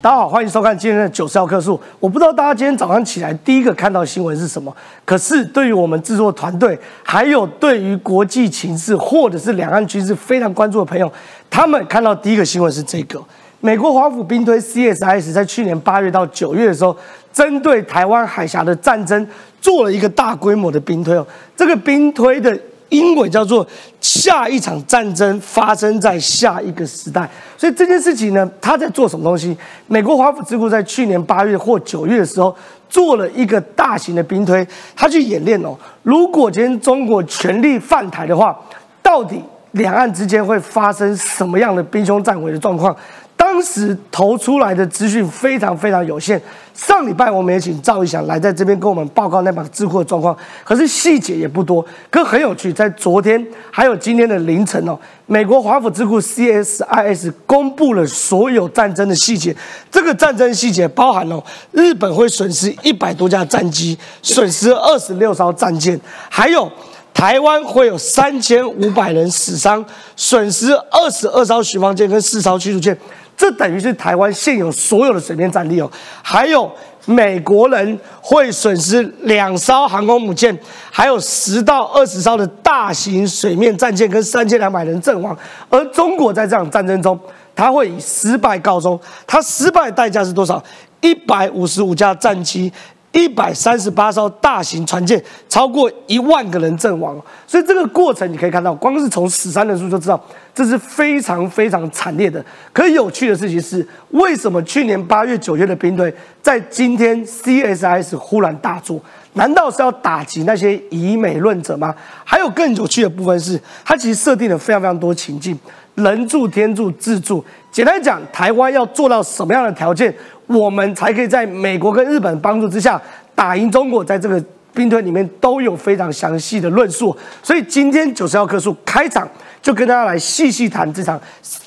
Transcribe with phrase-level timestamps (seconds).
[0.00, 1.80] 大家好，欢迎收看今天的九十号课数。
[1.98, 4.72] 我不知道大家今天早上起来第一个看到新闻是什么，
[5.04, 11.12] 可是对于我们制作团队，还有对于国际情势或者是两岸局势非常关注的朋友，
[11.50, 13.20] 他们看到第一个新闻是这个：
[13.58, 16.96] 美国华府兵推 CSIS 在去年八月到九月的时候，
[17.32, 19.26] 针对台湾海峡的战争
[19.60, 21.26] 做了一个大规模的兵推哦。
[21.56, 22.56] 这个兵推的。
[22.90, 23.66] 英文叫做
[24.00, 29.56] 下一场战争发生在下一个时代，所以这件事情呢，他在做什么东西？
[29.86, 32.54] 美国华府智库在去年八月或九月的时候
[32.88, 38.58] 做了一个大型的兵推，他去演练哦，如果今天中国全力犯台的话，
[39.02, 42.94] 到底两岸之间会发生什么样的兵凶战危的状况？
[43.38, 46.40] 当时投出来的资讯非常非常有限。
[46.74, 51.84] 上礼拜我们也请赵一翔来在这边跟我们报告那把智库的状况，可是细节也不多。
[52.10, 59.54] 可很有趣，在昨天还有今天的凌晨哦，美国华府智库 CSIS 公布了所有战争的细节。
[59.90, 65.98] 这个战争细节包含了日本会损失一百多架战机，损失二十六艘战舰，
[66.28, 66.70] 还有
[67.14, 72.96] 台湾会有三千五百人死伤，损失二十二艘巡防舰跟四艘驱逐舰。
[73.38, 75.88] 这等于是台湾现有所有的水面战力哦，
[76.22, 76.70] 还有
[77.06, 80.58] 美国人会损失两艘航空母舰，
[80.90, 85.34] 还有十到二十艘的大型水面战舰跟三千两百人阵亡，
[85.70, 87.18] 而中国在这场战争中，
[87.54, 89.00] 它会以失败告终。
[89.24, 90.62] 它失败的代价是多少？
[91.00, 92.72] 一百五十五架战机。
[93.18, 102.44] 一百三十八艘大型船舰，超过一万个人阵亡，所以这个过程你可以看到，光是从死伤人数就知道，这是非常非常惨烈的。
[102.72, 109.02] 可有趣的事情是，为什么去年八月、九月的兵队，在今天 CSIS 忽然大作？
[109.32, 111.92] 难道是要打击那些以美论者吗？
[112.24, 115.58] 还有更有趣的部分是，它其实设定了非常非常多情境，
[116.02, 117.44] 人助、天助、自助。
[117.70, 120.14] 简单讲，台湾要做到什么样的条件？
[120.46, 123.00] 我们才可以在美国跟日本帮助之下
[123.34, 124.42] 打赢中国，在这个
[124.74, 127.16] 兵推里面都有非常详细的论述。
[127.42, 129.28] 所以今天九十二棵树开场
[129.60, 131.20] 就跟大家来细细谈这场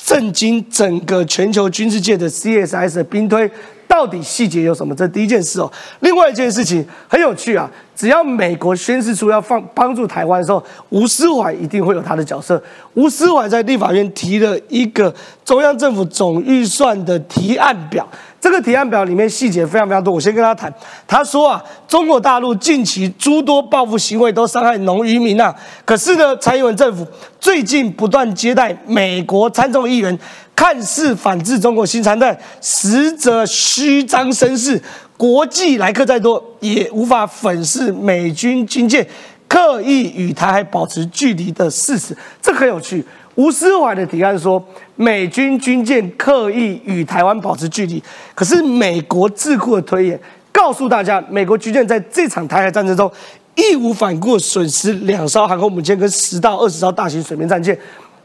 [0.06, 3.50] 震惊整个全球军事界的 CSS 的兵推。
[3.88, 4.96] 到底细节有什么？
[4.96, 5.70] 这第一件事哦。
[6.00, 12.64] 另外一件事情很有趣啊，只要美国宣示出要放帮助台湾的时候，吴思怀一定会有他的角色。
[12.94, 18.08] 吴思怀在立法院提了一个中央政府总预算的提案表，
[18.42, 20.14] 这个提案表里面细节非常非常多。
[20.14, 20.74] 我先跟他谈，
[21.08, 27.08] 他说啊，中国大陆近期诸多报复行为都伤害农渔民啊，可是呢，蔡英文政府
[27.40, 30.20] 最近不断接待美国参众议员。
[30.54, 34.80] 看似反制中国新常态，实则虚张声势。
[35.18, 39.08] 国际来客再多，也无法粉饰美军军舰
[39.48, 42.16] 刻意与台海保持距离的事实。
[42.40, 43.04] 这很有趣。
[43.36, 44.62] 吴思怀的提案说，
[44.96, 48.04] 美军军舰刻意与台湾保持距离。
[48.36, 50.20] 可是美国智库的推演
[50.52, 53.10] 告诉大家，美国军舰在这场台海战争中
[53.56, 57.78] 义无反顾损失两艘航空母舰跟十到二十艘大型水面战舰。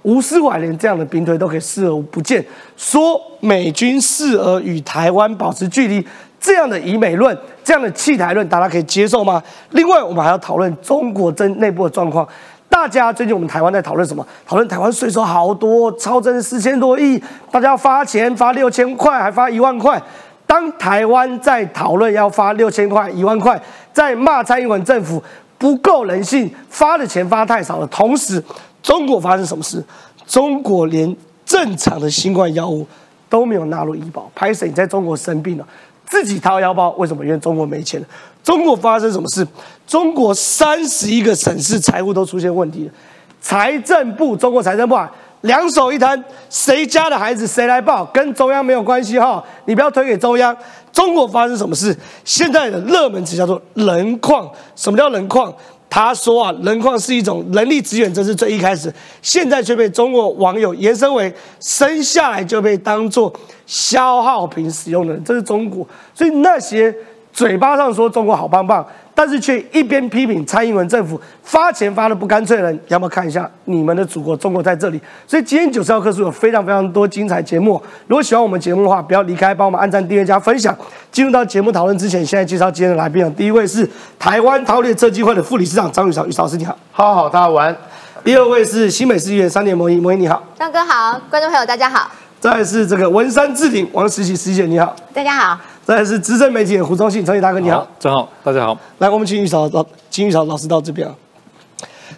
[0.02, 2.44] 吴思怀连这样的兵推都可以视而不见，
[2.76, 6.06] 说美军视而与台湾保持距离，
[6.40, 9.42] 这样的以美论，这样的弃台论，大家可以接受吗？
[9.70, 12.26] 另外，我们还要讨论中国真内部的状况。
[12.68, 14.26] 大家最近我们台湾在讨论什么？
[14.46, 20.00] 讨论台湾税收好多，超增四千多亿，大家要发钱，发六千块，还发一万块。
[20.46, 23.60] 当台湾在讨论要发六千块、一万块，
[23.92, 25.22] 在骂蔡英文政府
[25.58, 28.42] 不够人性，发的钱发太少的同时。
[28.82, 29.82] 中国发生什么事？
[30.26, 32.86] 中国连正常的新冠药物
[33.28, 34.30] 都没有纳入医保。
[34.34, 35.66] 拍摄你在中国生病了，
[36.04, 37.24] 自己掏腰包，为什么？
[37.24, 38.00] 因为中国没钱。
[38.46, 39.44] 中国发生什么事？
[39.88, 42.92] 中国三十一个省市财务都出现问题了。
[43.40, 50.56] 财政部，中国财政部啊，两手一摊，谁家的孩子谁来报，跟中央没有关系哈，你不要推给中央。
[50.92, 51.96] 中国发生什么事？
[52.24, 54.48] 现在的热门词叫做人矿。
[54.76, 55.52] 什么叫人矿？
[55.90, 63.32] 他说啊，人矿是一种人力资源，这是最一开始，现在却被中国网友延伸为生下来就被当做
[63.66, 65.84] 消耗品使用的人，这是中国。
[66.14, 66.94] 所以那些
[67.36, 68.84] 嘴巴上说中国好棒棒。
[69.18, 75.00] 但是却一边批评蔡英文政府发钱发的不干脆的人，要不要看一下你们的祖国中国在这里？
[75.26, 77.82] 所以今天九十号课数有非常非常多精彩节目。
[78.08, 80.76] 如果喜欢我们节目的话，不要离开，帮我们按赞、订阅、加分享。
[81.10, 83.34] 进入到节目讨论之前，现在介绍今天的来宾。
[83.34, 87.76] 第一位是台湾韬略设计会的副理事长张宇潮，宇老师你好，好好大家晚安。
[88.22, 92.10] 第二位是新美市议员三年模一模一你好，张哥好，观众朋友大家好。
[92.38, 95.58] 再是这个文山置顶王实习师姐你好，大家好。
[95.86, 98.76] 再是资深媒体人胡忠信，陈毅大哥你好，正好，大家好。
[98.98, 101.14] 来，我们请玉嫂老金玉嫂老师到这边啊。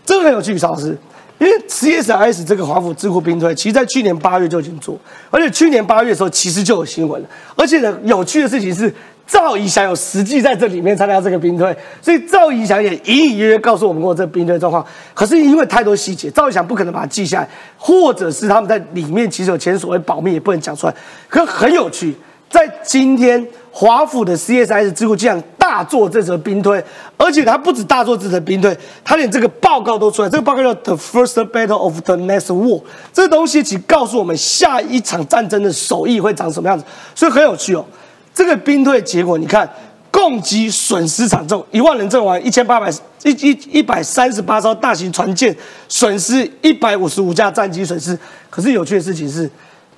[0.06, 0.96] 这个很有趣，玉嫂老师，
[1.36, 4.96] 因为 CSIS 这个华府智库兵推，其实在去年八月就已经做，
[5.30, 7.28] 而且去年八月的时候其实就有新闻了。
[7.56, 8.90] 而且呢，有趣的事情是，
[9.26, 14.82] 赵怡翔有实际在这里面参加这个兵推，所以赵怡翔也隐隐约约告诉我们过这个兵推状况。
[15.12, 20.94] 可是因为太多细节，赵怡翔不可能把它记下来，或者是他们在里面其实有前所谓保密，也不能讲出来。
[21.28, 22.14] 可很有趣，
[22.48, 25.42] 在今天华府的 CSS 智库竟然。
[25.68, 26.82] 大做这则兵推，
[27.18, 28.74] 而且他不止大做这则兵推，
[29.04, 30.30] 他连这个报告都出来。
[30.30, 32.80] 这个报告叫《The First Battle of the Next War》，
[33.12, 37.84] 这东西其实告诉我们下一场战争的手艺会长什么样子，所以很有趣哦。
[38.32, 39.68] 这个兵推结果，你看，
[40.10, 42.90] 共计损失惨重，一万人阵亡，一千八百
[43.24, 45.54] 一一一百三十八艘大型船舰
[45.86, 48.18] 损失，一百五十五架战机损失。
[48.48, 49.50] 可是有趣的事情是，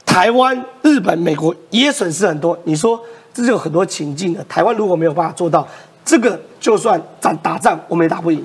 [0.05, 2.58] 台湾、日本、美国也损失很多。
[2.64, 3.00] 你说？
[3.32, 4.44] 这是有很多情境的。
[4.44, 5.66] 台湾如果没有办法做到
[6.04, 8.44] 这个，就算战打仗，我们也打不赢。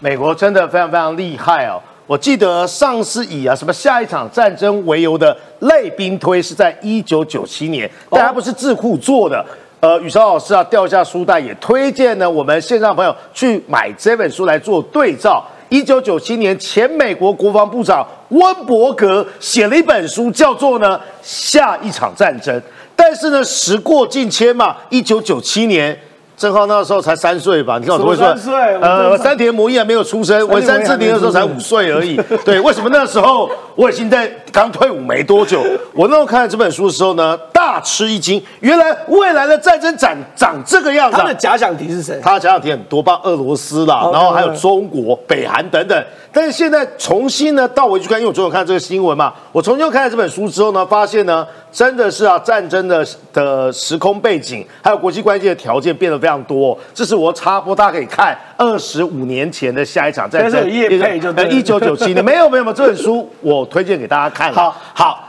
[0.00, 1.80] 美国真的非常非常厉害哦！
[2.06, 9.44] 我记得上次以啊什么下一场战争为由的类兵推是在一九九七年，但它不是智库做的。
[9.80, 15.44] 呃，宇超老师啊，掉下书袋也推荐呢，我们线上朋友去买这本书来做对照。
[15.68, 22.60] 一九九七年，前美国国防部长温伯格写了一本书，叫做呢下一场战争。
[23.04, 25.98] 但是呢，时过境迁嘛，一九九七年，
[26.36, 27.76] 正浩那时候才三岁吧？
[27.80, 28.28] 你看我怎么会说？
[28.28, 28.54] 三岁。
[28.80, 32.16] 呃，山田模一还没有出生，文山治平的时候才五岁而已。
[32.44, 35.60] 对，为什么那时候我已经在刚退伍没多久？
[35.92, 41.16] 我那时候看这本书的时候呢，大吃一惊，原来未来的战争长长这个样子。
[41.16, 42.20] 他的假想敌是谁？
[42.22, 46.04] 他的假想敌很多，包俄罗斯啦，然后还有中国、北韩等等。
[46.32, 51.46] 但是现在重新呢，倒回去看，因为我昨天看这个新闻嘛，我重新看了这本书之后呢，发现呢。
[51.72, 53.02] 真的是啊，战争的
[53.32, 56.78] 的时空背景，还有国际关系的条件变得非常多。
[56.92, 62.16] 这是我插播，大家可以看二十五年前的下一场战争，一九九七年。
[62.22, 64.52] 没有没有没有，这本书我推荐给大家看。
[64.52, 65.26] 好，好，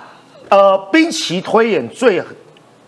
[0.50, 2.21] 呃，兵棋推演最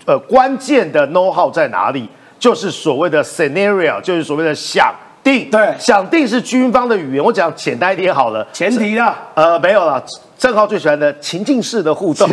[0.04, 2.10] 呃关键的 know how 在哪里？
[2.38, 4.94] 就是所谓的 scenario，就是所谓的想
[5.26, 5.50] 定。
[5.50, 7.24] 对，想定是军方的语言。
[7.24, 10.02] 我讲简单一点好了，前提啊，呃，没有了。
[10.38, 12.30] 郑浩最喜欢的情境式的互动，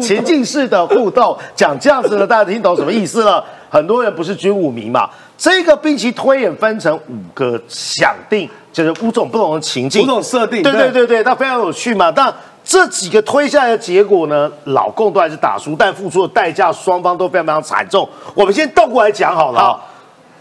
[0.00, 3.44] 情境式 的互动，讲这样子的，大家听懂什么意思了？
[3.68, 12.10] 很多人不是军武迷嘛，这个兵棋推演分成五个想定，就是五种不同的情境，五种设定，对对对对，那非常有趣嘛。
[12.10, 12.32] 但
[12.64, 18.08] 这几个推下来的结果呢，老共都还是打输，但付出的代价双方都非常非常惨重。
[18.34, 19.78] 我们先倒过来讲好了。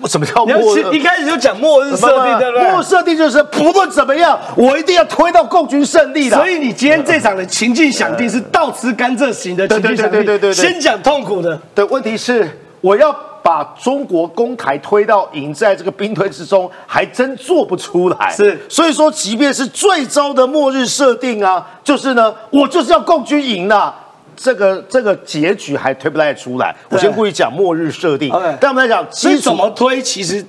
[0.08, 0.96] 什么叫末日？
[0.96, 2.72] 一开始就讲末日设定，对不对？
[2.72, 6.38] 末日设定就是不论怎么样，我一定要推到共军胜利的。
[6.38, 10.20] 所以你今天这场的情境想定是倒吃甘蔗型的情境想定。
[10.20, 10.54] 对对对对对。
[10.54, 11.60] 先讲痛苦的。
[11.76, 12.50] 的问题是，
[12.82, 18.30] 我要把中国公台推到赢，在这个兵推之中，还真做不出来。
[18.32, 18.60] 是。
[18.70, 23.96] 所以说，即便是最糟的末日设定啊，就是呢，我就是要共军赢啊。
[24.35, 26.75] 这个这个结局还推不太出来。
[26.89, 30.45] 我先故意讲末日设定，但我们来讲，其实怎么推，其实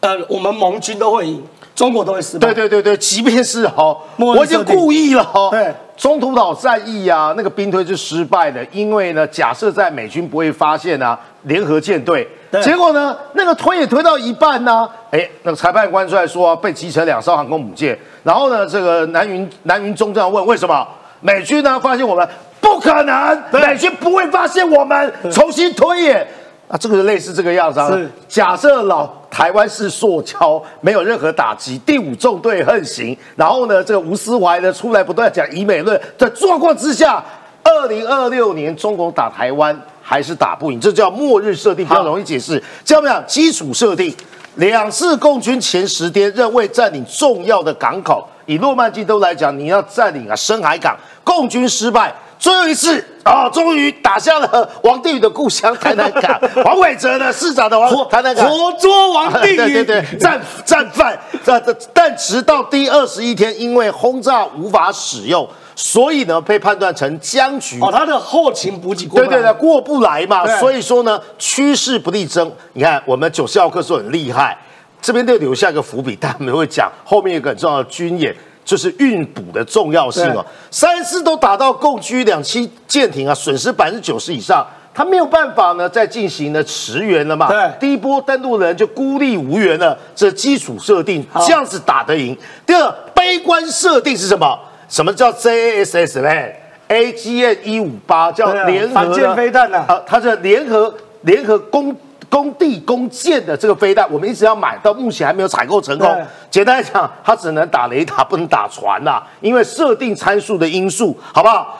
[0.00, 1.42] 呃，我们盟军都会赢，
[1.74, 2.48] 中国都会失败。
[2.48, 5.50] 对对对对，即便是哈，我已经故意了哈。
[5.50, 12.26] 对，中途岛战役啊，那个兵推是失败的，因为呢，假设在美军不会发现啊，联合舰队，
[12.62, 20.86] 结果呢，那个推也推到一半呢，哎，那个裁判官出来说被击沉两艘航空母舰，然后呢，这个南云南云中将问为什么
[21.20, 22.28] 美军呢发现我们。
[22.60, 26.26] 不可能，美军不会发现我们重新推演
[26.66, 26.76] 啊！
[26.76, 27.78] 这个类似这个样子。
[27.78, 27.88] 啊
[28.26, 37.24] 假设老台湾是塑胶，没有任何打击，第五纵队横行，然后呢，这个吴思怀呢出来不断讲以美论在状况之下，
[37.62, 42.62] 二零二六年中国打台湾还是打不赢，这叫末日设定，比较容易解释。
[42.84, 44.14] 这样讲，基础设定，
[44.56, 52.12] 两次共军前十天仍未占领重要的港口，以诺曼底都来讲，你要占领啊深海港，共军失败。
[52.38, 56.40] 最后一次啊，终于打下了王定宇的故乡台南港。
[56.64, 61.18] 黄伟哲的市长的王台南港活捉王定宇， 对对对， 战战犯。
[61.44, 61.62] 但
[61.92, 67.78] 但直到第二十一天，因为轰炸无法使用，所以呢被判断成僵局。
[67.82, 72.50] 哦，他的后勤补给过对对对过不来嘛，所以说呢趋势不利争。
[72.74, 74.56] 你看我们九四号课是很厉害，
[75.00, 78.34] 这边就留下一个伏笔，但我们会讲后面一个很重要的军演。
[78.64, 84.62] 就是运补的重要性哦，三次都打到共军两栖舰艇啊，损失百分之九十以上，
[84.92, 87.48] 他没有办法呢再进行呢驰援了嘛？
[87.48, 92.36] 对，第一波登陆人就孤立无援了，这基础设定这样子打得赢。
[92.66, 94.58] 第二，悲观设定是什么？
[94.86, 96.54] 什么叫 JASS 嘞
[96.90, 101.96] ？AGN 一五八叫联合反舰飞弹呐，啊，它是联合联合攻
[102.30, 106.26] 攻地工建的这个飞弹，我们一直要买到目前还没有采购成功。
[106.50, 111.76] 简单来讲，它只能打雷达，不能打船呐、因为设定参数的因素，好不好？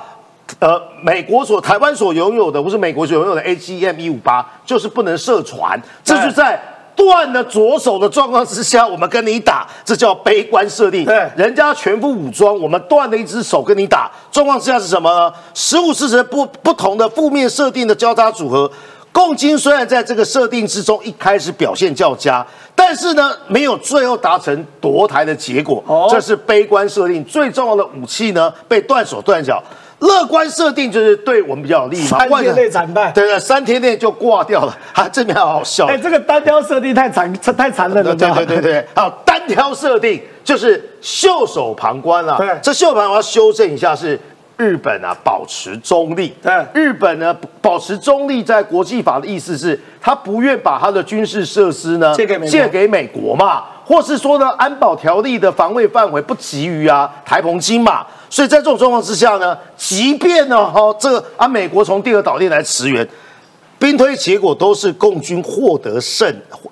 [0.60, 6.58] 呃，美国所台湾所拥有的，不是美国所拥有的 AGM 一五八，就是不能射船，这是在
[6.96, 11.04] 断了左手的状况之下，我们跟你打，这叫悲观设定。
[11.04, 15.30] 对人家全副武装，我们断了一只手跟你打，状况之下是什么呢？
[15.52, 18.70] 十五四十不不同的负面设定的交叉组合。
[19.12, 25.82] 共军虽然在这个设定之中一开始表现较佳，但是呢，没有最后达成夺台的结果。
[25.86, 29.62] 哦这是悲观设定最重要的武器呢，被断手断脚。
[30.00, 35.86] 乐观设定就是对我们比较有利嘛，三天内惨败对对，三天内就挂掉了，啊，这边好好笑。
[35.86, 42.36] 哎、这个单挑设定太残 太残忍了，对对对对，还有单挑设定就是袖手旁观啊。
[42.38, 44.18] 对这袖手旁要修正一下是。
[44.58, 46.34] 日本啊，保持中立。
[46.42, 63.08] 对日本呢，保持中立，在国际法的意思是，他不愿把他的军事设施呢借给美国借给美国嘛，或是说呢，安保条例的防卫范围不及于啊台澎金马，所以在这种状况之下呢，即便呢，哈、这个啊，美国从第二岛链来驰援，
[63.78, 66.28] 兵推结果都是共军获得胜，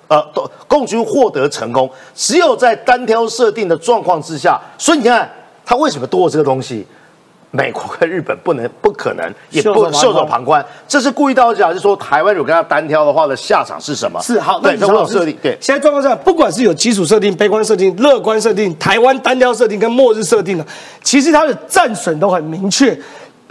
[0.09, 1.89] 呃，都共军获得成功。
[2.13, 5.31] 只有在单挑设定的状况之下，所以你看
[5.65, 6.85] 他为什么多了这个东西？
[7.51, 14.21] 美国跟日本不能、不可能， 也不袖手旁观袖手旁观，这是故意到讲，是说台湾如果跟他单挑的话的下场是什么？
[14.21, 15.57] 是好，那对，这李老师会有设定，对。
[15.61, 20.65] 现在状况下，不管是有基础设定、悲观设定、乐观设定、台湾单挑设定跟末日设定呢，
[21.01, 22.97] 其实它的战损都很明确。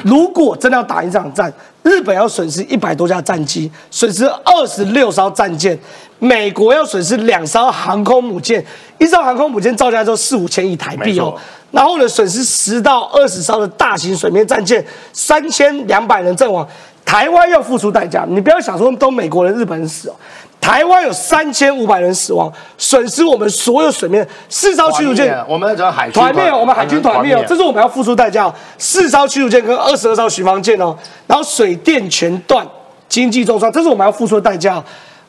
[0.04, 5.78] 如果真的要打一场战，日本要损失一百多架战机，损失二十六艘战舰，
[6.18, 8.64] 美国要损失两艘航空母舰，
[8.98, 11.34] 一艘航空母舰造价就四五千亿台币哦。
[11.70, 16.66] 然后呢，损失十到二十艘的大型水面战舰，三千两百人阵亡。
[17.06, 20.14] 台湾要付出代价，你不要想说都美国人、日本人死哦，
[20.60, 25.40] 台湾有三千五百人死亡，损失我们所有水面四艘驱逐舰。
[25.48, 28.54] 我们叫海军团灭哦，我们海军团灭哦，这是我们要付出代价哦。
[28.76, 30.94] 四艘驱逐舰跟二十二艘巡防舰哦，
[31.28, 32.66] 然后水电全断，
[33.08, 34.84] 经济重创，这是我们要付出的代价哦。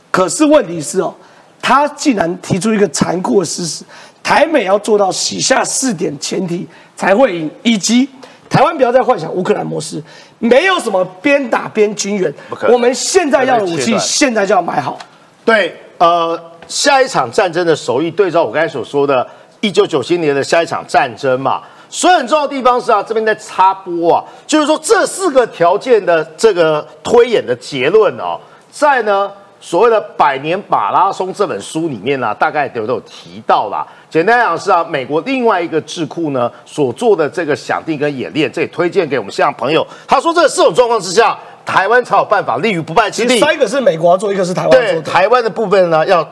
[0.10, 1.14] 可是问题是哦，
[1.62, 3.86] 他竟然提出一个残酷的事实：
[4.24, 8.10] 台美要做到以下四点前提才会赢，以及
[8.50, 10.02] 台湾不要再幻想乌克兰模式，
[10.40, 12.34] 没有什么边打边军援
[12.70, 14.98] 我们现在要的武器现在就要买好。
[15.44, 19.28] 对，呃，下一场战争的首义，对照我刚才所说的，
[19.62, 21.62] 一九九七年的下一场战争嘛。
[21.90, 28.38] 所以很重要的地方是啊，这边在插播啊，就是说这四个条件的这个推演的结论哦，
[28.70, 33.88] 在呢所谓的《百年马拉松》这本书里面呢、大概都都有提到啦。
[34.18, 39.86] 简单讲是啊，美国另外一个智库呢所做的这个想定跟演练，这也推荐给我们现场朋友。
[40.08, 43.28] 他说，这四种状况之下，台湾才有办法立于不败之地。
[43.28, 45.02] 其实三个是美国要做，一个是台湾要对。
[45.04, 46.28] 台湾的部分呢，要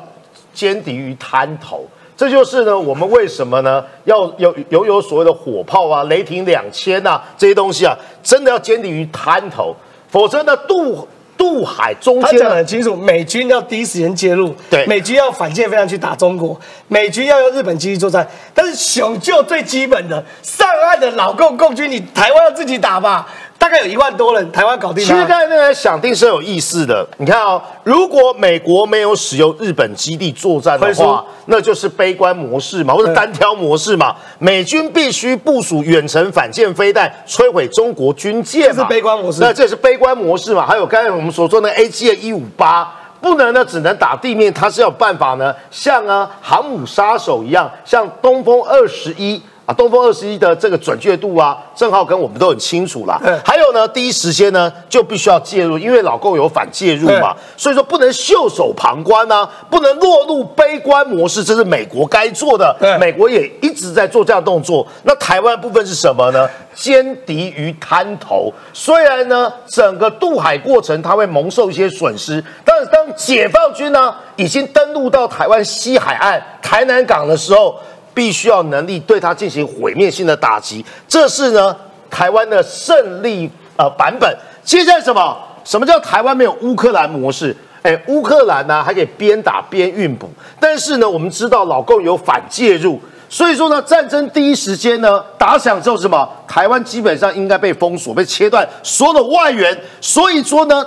[0.56, 1.86] 歼敌于滩头。
[2.18, 9.76] 这就是呢，我们为什么呢要有有有所谓的火炮啊、雷霆两千啊这些东西啊，真的要歼敌于滩头，
[10.10, 18.28] 否则呢渡渡海中他讲得间很清楚，美军要第一时间介入，对美军要反舰飞弹去打中国，美军要用日本基地作战。
[18.54, 25.26] 但是雄就最基本的，上岸的老共共军，你台湾要自己打吧，大概有一万多人，台湾搞定其实。
[25.26, 27.08] 刚才那个想定是有意思的。
[27.18, 34.16] 你看哦，如果美国没有使用日本基地作战的话，那就是悲观模式嘛，或者单挑模式嘛。
[34.38, 38.76] 美军必须部署远程反舰飞弹，摧毁中国军舰嘛。
[38.76, 40.66] 这是悲观模式那这是悲观模式嘛？
[40.66, 43.02] 还有刚才我们所说的 A G 一五八。
[43.22, 53.20] 不能呢，只能打地面，它是有办法呢，像啊航母杀手一样，像东风二十一啊，东风二十一的这个准确度啊，正好跟我们都很清楚啦。
[53.24, 62.76] 嗯还有呢，第一时间呢就必须要介入，因为老共有反介入嘛，所以说不能袖手旁观啊，不能落入悲观模式，这是美国该做的。
[63.00, 64.86] 美国也一直在做这样的动作。
[65.04, 66.48] 那台湾部分是什么呢？
[66.76, 68.54] 歼敌于滩头。
[68.74, 77.80] 虽然呢，整个渡海过程它会蒙受一些损失，但是当解放军呢已经登陆到台湾西海岸台南港的时候，
[78.16, 80.84] 必须要能力对它进行毁灭性的打击。
[81.08, 81.76] 这是呢
[82.10, 84.36] 台湾的胜利呃版本。
[84.64, 85.38] 接下来什么？
[85.64, 87.56] 什么叫台湾没有乌克兰模式？
[87.82, 90.28] 哎，乌克兰呢还可以边打边运补，
[90.60, 96.28] 但是呢，我们知道老共有反介入，所以说呢，战争第一时间呢打响之后，什么？
[96.48, 100.86] 台湾基本上应该被封锁、被切断所有的外援，所以说呢，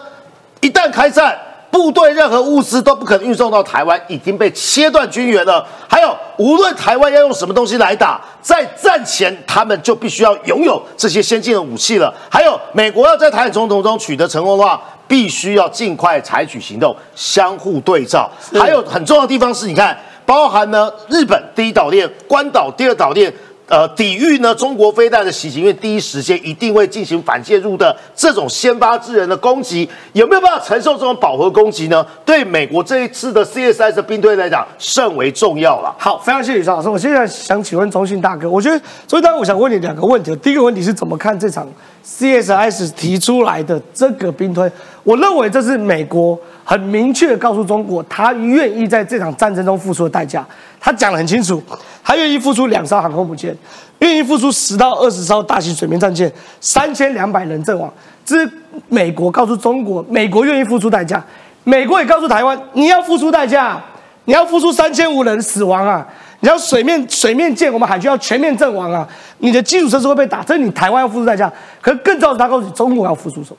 [0.60, 1.38] 一旦开战，
[1.70, 5.64] 部队任何物资都不可能运送到台湾，已经被切断军援了。
[5.88, 12.12] 还有，无论台湾要用什么东西来打，在战前他们就必须要拥有这些先进的武器了。
[12.30, 18.30] 还有，美国要在台海冲突中取得成功的话，必须要尽快采取行动，相互对照。
[18.58, 23.32] 还有很重要的地方是，你看，包含呢日本第一岛链、关岛第二岛链。
[23.68, 32.04] 呃，抵御呢中国飞弹的袭击，因为第一时间一定会进行反介入的这种先发制人的攻击，有没有办法承受这种饱和攻击呢？
[32.24, 35.94] 对美国这一次的 CSS 的兵队来讲，甚为重要了。
[35.98, 36.88] 好，非常谢谢张老师。
[36.88, 40.34] 我现在想请问中信大哥，我觉得中信大哥，我想问你两个问题。
[40.36, 41.68] 第一个问题是怎么看这场
[42.08, 44.70] CSS 提出来的这个兵推？
[45.04, 50.44] 我认为这是美国很明确告诉中国，他愿意在这场战争中付出的代价。
[50.80, 51.62] 他讲得很清楚，
[52.02, 53.54] 他愿意付出两艘航空母舰，
[53.98, 57.92] 愿意付出十到二十艘大型水面战舰，三千两百人阵亡。
[58.24, 58.50] 这是
[58.88, 61.22] 美国告诉中国，美国愿意付出代价。
[61.64, 63.78] 美国也告诉台湾，你要付出代价，
[64.24, 66.06] 你要付出三千五人死亡啊！
[66.40, 69.06] 你要水面水面舰，我们海军要全面阵亡啊！
[69.38, 71.52] 你的基础设施会被打，这是你台湾要付出代价。
[71.80, 73.56] 可是更重要的，他告诉你，中国要付出什么？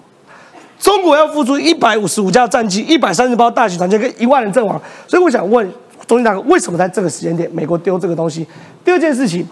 [0.80, 4.82] 中国要付出一百五十五架战机，一百三十包大型船舰，跟一万人阵亡。
[5.08, 5.72] 所以我想问。
[6.08, 8.44] 中信大哥，为什么在这个时间点，美国丢这个东西？
[8.84, 9.48] 第二件事情，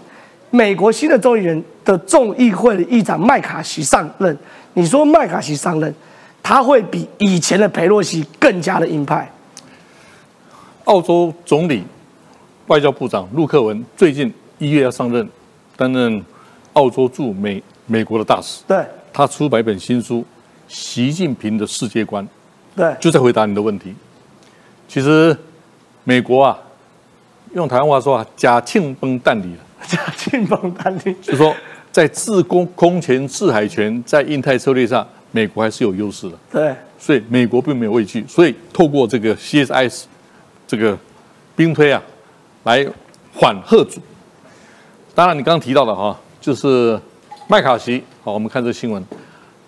[0.50, 4.36] 美国新的众议员的众议会的议长麦卡锡上任，
[4.74, 5.94] 你说麦卡锡上任，
[6.42, 9.32] 他会比以前的佩洛西更加的鹰派？
[10.86, 11.84] 澳洲总理、
[12.68, 15.28] 外交部长陆克文最近一月要上任，
[15.76, 16.24] 担任
[16.74, 18.64] 澳洲驻美美国的大使。
[18.68, 20.20] 对，他出版一本新书
[20.68, 22.24] 《习近平的世界观》，
[22.76, 23.94] 对，就在回答你的问题。
[24.88, 25.36] 其实。
[26.10, 26.58] 美国啊，
[27.54, 29.60] 用台湾话说啊，假庆崩蛋里了。
[29.86, 31.54] 假庆崩蛋里，就说
[31.92, 36.38] 在制空空前、制海权，在印太策略上，美国还是有优势的。
[36.50, 40.04] 对，所以美国并没有畏惧，所以透过这个 CSIS
[40.66, 40.98] 这个
[41.58, 42.02] 兵推啊，
[42.68, 42.86] 来
[43.34, 44.02] 缓和阻。
[45.16, 47.00] 当然，你刚刚提到的哈，就是
[47.48, 48.04] 麦卡锡。
[48.26, 49.02] 好，我们看这新闻，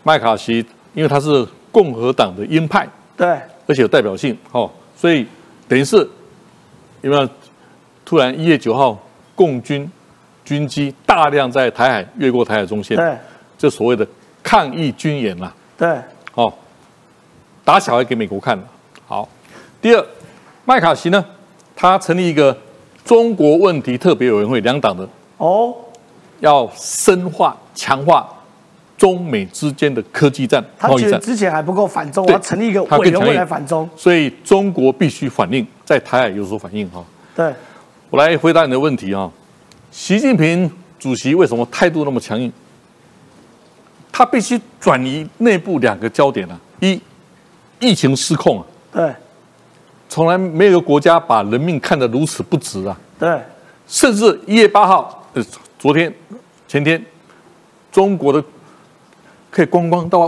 [0.03, 5.25] 麦卡锡因为他是共和党的鹰派，对，而且有代表性，哦，所以
[5.65, 6.07] 等于是。
[7.01, 7.25] 有没有
[8.03, 8.99] 突然一月九号，
[9.33, 9.89] 共军
[10.43, 12.97] 军机大量在台海越过台海中线？
[12.97, 13.17] 对，
[13.57, 14.05] 这所谓的
[14.43, 15.49] 抗议军演呐。
[15.77, 15.97] 对，
[16.33, 16.53] 哦，
[17.63, 18.63] 打小孩给美国看了。
[19.07, 19.29] 好，
[19.81, 20.05] 第二，
[20.65, 21.23] 麦卡锡呢，
[21.73, 22.57] 他成立一个
[23.09, 25.73] 中国问题特别委员会，两党的哦，
[26.41, 28.31] 要深化强化
[28.95, 31.19] 中美之间的科技战、贸易战。
[31.19, 35.65] 之前还不够反中，我要成立一个委员会来反中，所以中国必须反应。
[35.83, 37.03] 在台海有所反应哈，
[37.35, 37.51] 对，
[38.11, 39.31] 我来回答你的问题啊。
[39.89, 42.53] 习近平主席为什么态度那么强硬？
[44.11, 47.01] 他必须转移内部两个焦点啊：一，
[47.79, 49.15] 疫情失控啊，对，
[50.09, 53.39] 从来没有个国家把人命看得如此不值啊，对，
[53.87, 55.45] 甚至一月八号，呃，
[55.77, 56.11] 昨天、
[56.67, 57.01] 前天，
[57.91, 58.43] 中国的
[59.51, 60.21] 可以观光到，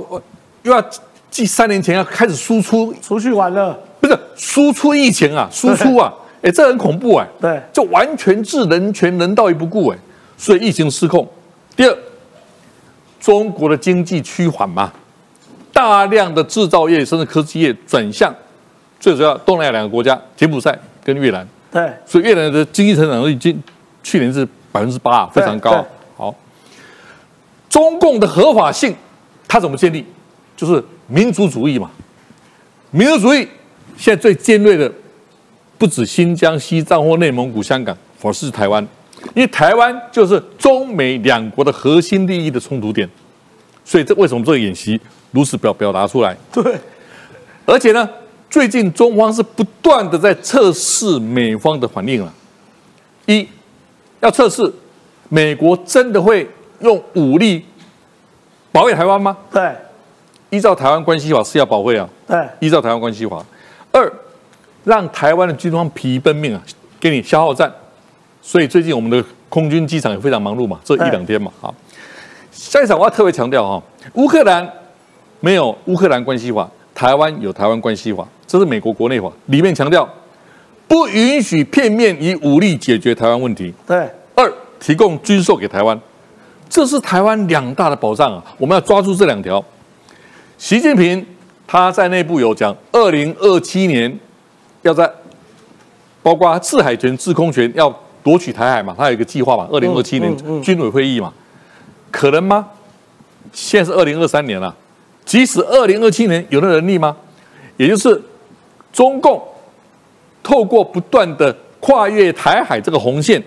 [0.62, 0.90] 又要
[1.32, 2.94] 继三年前要开始输出。
[3.02, 3.78] 出去玩了。
[4.00, 9.98] 不是输出疫情啊，输出啊，哎，这很恐怖哎，对，就完全置人权、人道于不顾哎，
[10.38, 11.28] 所以疫情失控。
[11.76, 11.98] 第二，
[13.20, 14.92] 中国的经济趋缓嘛，
[15.72, 18.34] 大量的制造业甚至科技业转向，
[19.02, 23.62] 最主要东南亚两个国家，柬埔寨跟越南，对，所以越南的经济成长率今
[24.02, 25.86] 去年是百分之八，非常高。
[26.16, 26.34] 好，
[27.70, 28.96] 中共的合法性，
[29.48, 30.06] 它怎么建立？
[30.56, 31.92] 就是民族主义嘛，
[32.92, 33.46] 民族主义。
[33.98, 34.92] 现在最尖锐的
[35.78, 38.82] 不止新疆、西藏或内蒙古、香港，而是台湾，
[39.36, 43.08] 因为台湾就是中美两国的核心利益的冲突点，
[43.86, 45.00] 所以这为什么这个演习
[45.32, 46.36] 如此表表达出来？
[46.52, 46.76] 对，
[47.66, 48.10] 而且呢，
[48.52, 52.32] 最近中方是不断的在测试美方的反应了。
[53.26, 53.48] 一
[54.20, 54.72] 要测试
[55.30, 56.48] 美国真的会
[56.82, 57.66] 用武力
[58.74, 59.38] 保卫台湾吗？
[59.50, 59.74] 对，
[60.50, 62.08] 依照台湾关系法是要保卫啊。
[62.28, 63.44] 对，依照台湾关系法。
[63.94, 64.12] 二，
[64.84, 66.62] 让台湾的军方疲于奔命啊，
[67.00, 67.72] 给你消耗战，
[68.42, 71.74] 所以最近我们的空军机场也非常忙碌嘛，这一两天嘛，好。
[72.52, 73.82] 下一场我要特别强调哈，
[74.16, 74.70] 乌克兰
[75.40, 76.70] 没有乌克兰关系法，
[77.02, 80.08] 台湾有台湾关系法，这是美国国内法，里面强调
[80.88, 83.74] 不允许片面以武力解决台湾问题。
[83.88, 84.08] 对。
[84.36, 86.00] 二，提供军售给台湾，
[86.70, 89.64] 这是台湾两大的保障啊，我们要抓住这两条。
[90.60, 91.26] 习近平。
[91.66, 94.20] 他在内部有讲，二零二七年
[94.82, 95.10] 要在
[96.22, 97.90] 包括制海权、制空权要
[98.22, 101.34] 夺取台海嘛，他有一个计划嘛，二零二七年军委会议嘛，
[102.12, 102.68] 可能吗？
[103.54, 104.76] 现在是二零二三年了，
[105.26, 107.16] 即使二零二七年有那能力吗？
[107.78, 108.22] 也就是
[108.92, 109.42] 中共
[110.44, 113.42] 透过不断的跨越台海这个红线，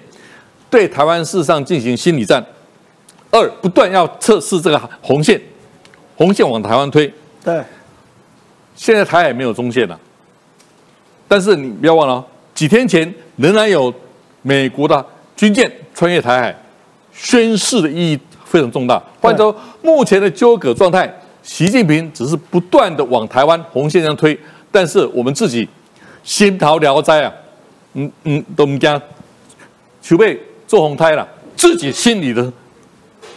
[0.71, 2.43] 对台湾事实上进行心理战；
[3.31, 5.41] 二，不断要测试这个红线，
[6.17, 7.13] 红线往台湾推。
[7.45, 7.63] 对，
[8.75, 9.99] 现在台海没有中线了，
[11.29, 13.93] 但是你不要忘了哦，几天前仍然有
[14.43, 15.05] 美国的
[15.37, 16.57] 军舰穿越台海，
[17.13, 19.01] 宣誓的意义非常重大。
[19.21, 21.13] 换作目前的纠葛状态，
[21.45, 24.37] 习近平只是不断的往台湾红线上推，
[24.73, 25.69] 但是我们自己
[26.23, 27.31] 心逃聊斋啊，
[27.93, 29.01] 嗯嗯，都唔惊，
[30.03, 32.51] 储备做红胎了，自己心里的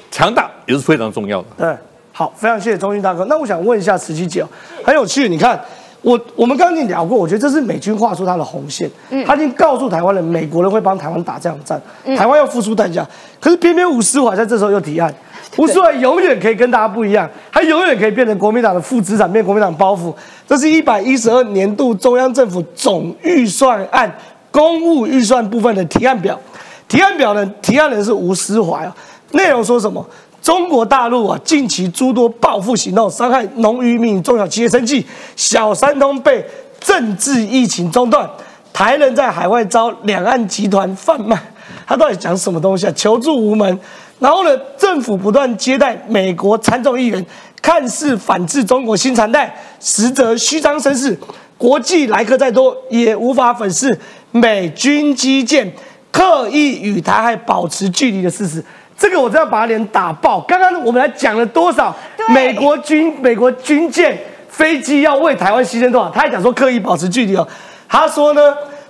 [0.09, 1.47] 强大也是非常重要的。
[1.57, 1.77] 对，
[2.13, 3.25] 好，非常谢谢中军大哥。
[3.25, 4.47] 那我想问一下慈禧姐哦，
[4.85, 5.61] 很有趣，你看
[6.01, 8.89] 我我们刚刚已经聊过，我觉得这是美军画出他的红线，
[9.25, 11.81] 他已经告诉台湾人，美国人会帮台湾打这场战，
[12.15, 13.05] 台湾要付出代价。
[13.41, 15.13] 可是偏偏吴思怀在这时候又提案，
[15.57, 20.13] 吴思怀永远可以跟大家不一样，他永远可以变成国民党的副资产，变国民党包袱。
[20.47, 24.09] 这是一百一十二年度中央政府总预算案
[24.51, 26.39] 公务预算部分的提案表。
[26.87, 28.95] 提案表呢，提案人是吴思怀啊，
[29.31, 30.05] 内容说什么？
[30.41, 36.45] 中国大陆啊，近期诸多报复行动，伤害农渔民、中小企业生计，小三通被
[36.79, 38.29] 政治疫情中断，
[38.71, 41.37] 台人在海外遭两岸集团贩卖，
[41.85, 42.93] 他到底讲什么东西啊？
[42.95, 43.77] 求助无门。
[44.19, 47.25] 然后呢，政府不断接待美国参众议员，
[47.61, 51.17] 看似反制中国新常态，实则虚张声势。
[51.57, 53.97] 国际来客再多，也无法粉饰
[54.31, 55.71] 美军基建
[56.11, 58.63] 刻意与台海保持距离的事实。
[58.97, 60.39] 这个我真要把他脸打爆。
[60.41, 61.95] 刚刚我们来讲了多少
[62.29, 64.17] 美国军美国军舰
[64.49, 66.09] 飞机要为台湾牺牲多少？
[66.09, 67.47] 他还讲说刻意保持距离哦。
[67.87, 68.41] 他说呢，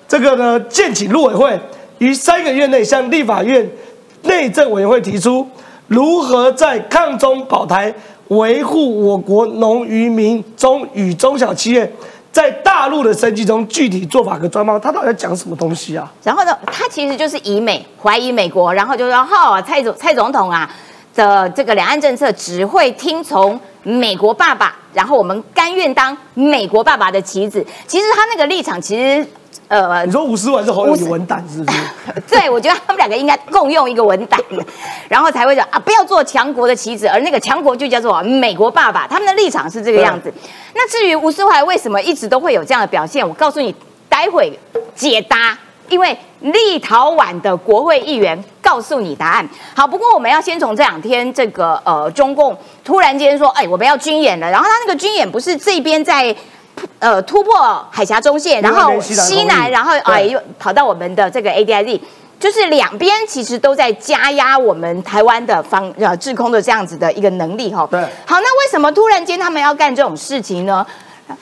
[0.08, 1.60] 这个呢，建请陆委会
[1.98, 3.70] 于三个月内向立法院
[4.28, 5.48] 内政委员会提出，
[5.88, 7.94] 如何在抗中保台、
[8.28, 11.92] 维护我国农渔民中与中小企业
[12.32, 14.80] 在大陆的生计中具体做法和专方。
[14.80, 16.12] 他到底在讲什么东西啊？
[16.24, 20.70] 然后呢，他其实就是以美怀疑美国，然后就说：“哈、蔡总蔡总统啊
[21.16, 29.26] 的这个两岸政策只会听从美国爸爸，然后我们甘愿当美国爸爸的棋子。”其实他那个立场其实。
[29.67, 31.77] 呃你，说吴思婉是侯友宜文胆是不是？
[32.30, 34.39] 对，我觉得他们两个应该共用一个文档，
[35.10, 40.34] 然后才会讲啊，不要做强国的棋子，而那个强国就叫做美国爸爸，他们的立场是这个样子。
[40.73, 43.75] 那至于吴思怀为什么一直都会有这样的表现，我告诉你，
[44.08, 44.58] 待会
[44.95, 45.58] 解答。
[45.89, 49.49] 因为立陶宛的国会议员告诉你答案。
[49.73, 56.36] 好，不过我们要先从这两天这个呃中共突然间说，哎，我们要军演了，然后他那个军演不是这边在。
[57.00, 62.00] 呃，突破海峡中线，然后西南然后哎又跑到我们的这个 ADIZ，
[62.40, 67.88] 就是两边其实都在加压我们台湾的防呃制空的这样子的一个能力哈。
[67.90, 70.86] 对好，那为什么突然间他们要干这种事情呢？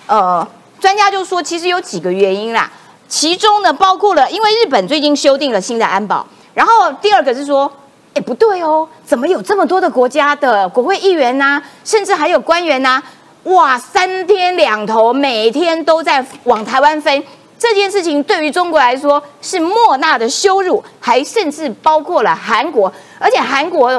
[0.08, 0.46] 呃，
[0.80, 2.72] 专家就说其实有几个原因啦，
[3.08, 7.72] 其中呢包括了因为日本最近修订了新的安保，然后第二个是说。
[8.18, 13.04] 哎，不对哦，怎么有这么多的国家的国会议员呐、甚至还有官员呐、
[13.46, 17.24] 哇，三天两头，每天都在往台湾飞。
[17.60, 23.92] 这件事情对于中国来说是莫大的羞辱，还甚至包括了韩国，而且韩国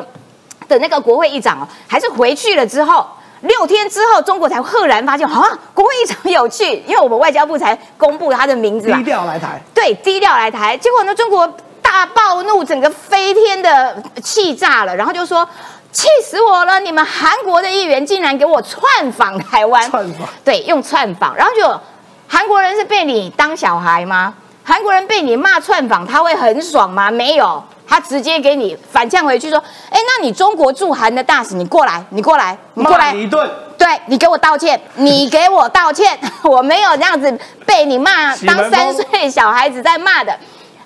[0.69, 3.07] 的那个国会议长哦，还是回去了之后。
[3.43, 10.77] 六天之后，中国才赫然发现，啊，国会议长有去，因为我们外交部才公布他的名字嘛低，调来台，对，低调来台。
[10.77, 11.47] 结果呢，中国
[11.81, 15.49] 大暴怒，整个飞天的气炸了，然后就说。
[15.97, 16.79] 气死我了！
[16.79, 21.81] 你们韩国的议员竟然给我窜访台湾，窜访对，用窜访，然后就
[22.29, 24.35] 韩国人是被你当小孩吗？
[24.63, 27.11] 韩国人被你骂窜访，他会很爽吗？
[27.11, 40.39] 没有，他直接给你反呛回去说：“哎，那你中国驻韩的大使，你过来，你过来，你过来，一顿，对你给我道歉，你给我道歉，我没有这样子被你骂当三岁小孩子在骂的。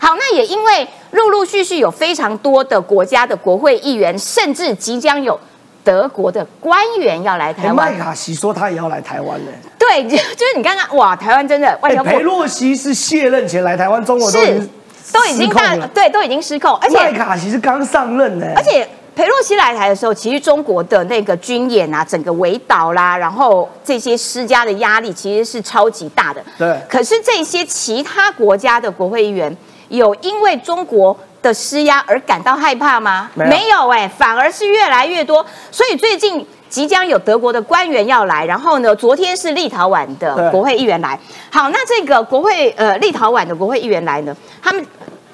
[0.03, 5.39] 好，那也因为陆陆续续有非常多的国家的国会议员，甚至即将有
[5.85, 7.99] 德国的官员要来台哎，湾麦。
[7.99, 9.53] 卡锡说他也要来台湾呢。
[9.79, 14.71] 对， 就就是你刚刚，哇，台湾真的外哎，交部裴洛西是卸任前来台湾，中国都已是经
[15.13, 26.43] 都已经控了大对都已经失控，而且麦卡锡是刚上任呢，而且裴洛西来台的时候，其实中国的那个军演啊，整个围岛啦，然后这些施加的压力其实是超级大的。
[26.57, 29.55] 对可是这些其他国家的国会议员
[29.91, 33.31] 有因为中国的施压而感到害怕吗？
[33.35, 35.45] 没有有哎、反而是越来越多。
[35.71, 36.45] 所以最近。
[36.71, 41.19] 即将有德国的官员要来，然后呢，昨天是立陶宛的对国会议员来。
[41.51, 44.87] 好，那这个国会呃立陶宛的国会议员来呢，他们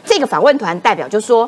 [0.02, 1.46] 这个访问团代表就说，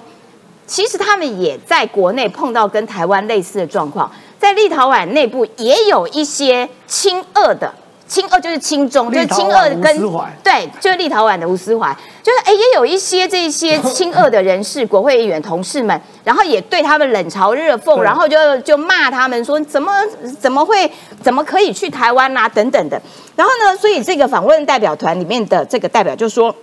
[0.66, 7.72] 其实他们也在国内碰到跟台湾类似的状况，在立陶宛内部也有一些亲俄的
[8.08, 10.00] 亲俄就是亲中，就是亲俄跟
[10.42, 19.92] 对，就是立陶宛的吴思怀，就是哎，也有一些这些亲俄的人士、国会议员同事们，然后也对他们冷嘲热讽，然后就就骂他们说怎么
[20.40, 20.90] 怎么会
[21.22, 23.00] 怎么可以去台湾啦、等等的。
[23.36, 26.54] 然后呢，所以这个访问代表团里面的这个代表就说。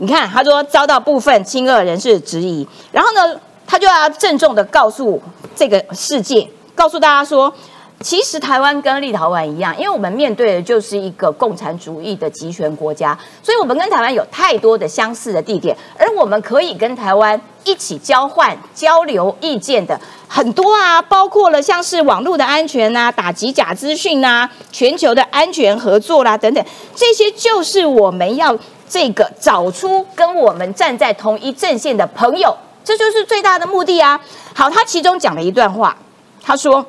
[0.00, 5.20] 你看，他说遭到部分亲俄人士的质疑，然后呢，他就要郑重的告诉
[5.56, 7.52] 这个世界，告诉大家说，
[8.00, 28.56] 其实台湾跟立陶宛一样，因为我们面对的就是一个共产主义的集权国家，所以我们跟台湾有太多的相似的地点，而我们可以跟台湾一起交换交流意见的很多啊，包括了像是网络的安全呐、打击假资讯呐、全球的安全合作啦等等，这些就是我们要
[28.88, 34.20] 这个找出跟我们站在同一阵线的朋友，这就是最大的目的啊。
[34.54, 35.96] 好，他其中讲了一段话，
[36.40, 36.86] 他说。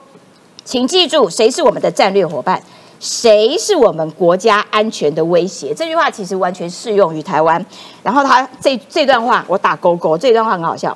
[0.69, 2.61] 请记住，谁是我们的战略伙伴，
[2.99, 5.73] 谁是我们国家安全的威胁。
[5.73, 7.65] 这句话其实完全适用于台湾。
[8.03, 10.95] 然后他这这段话我打勾勾，这段话很好笑。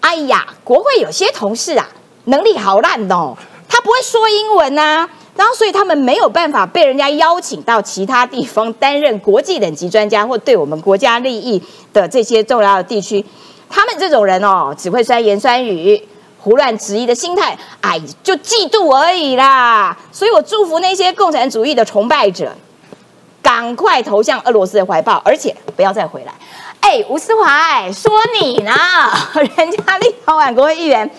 [0.00, 1.88] 哎呀，国会有些同事啊，
[2.24, 3.34] 能力好烂哦，
[3.66, 11.62] 他不会说英文呐、然后所以他们没有办法被人家邀请到其他地方担任国际等级专家或对我们国家利益
[11.94, 13.24] 的这些重要的地区。
[13.70, 16.06] 他们这种人哦，只会酸言酸语。
[16.40, 19.96] 胡乱质疑的心态，哎，就嫉妒而已啦。
[20.12, 22.52] 所以我祝福那些共产主义的崇拜者，
[23.42, 26.32] 赶快投向俄罗斯的怀抱，而且不要再回来。
[26.80, 28.72] 哎，吴思怀说你呢，
[29.34, 31.10] 人家立陶宛国会议员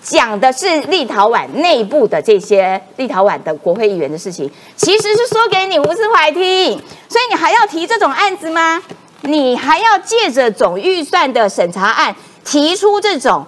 [0.00, 8.80] 讲的是立陶宛内部的这些立陶宛的国会议员的事情，其实是说给你吴思怀听，所以你还要提这种案子吗？
[9.22, 12.14] 你还要借着总预算的审查案
[12.44, 13.44] 提出这种？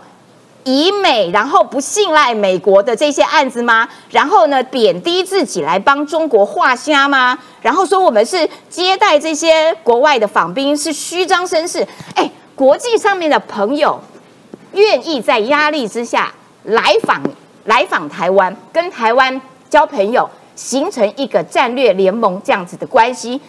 [0.64, 3.88] 以美，然后不信赖美国的这些案子吗？
[4.11, 7.38] 然后呢，贬低自己来帮中国画虾吗？
[7.62, 11.87] 然后说我们是接待这些国外的访宾是虚张声势？
[12.14, 14.01] 哎，国际上面的朋友
[14.73, 16.33] 愿意在压力之下
[16.64, 17.23] 来访
[17.64, 23.40] 来访台湾，跟台湾交朋友，形成一个战略联盟这样子的关系。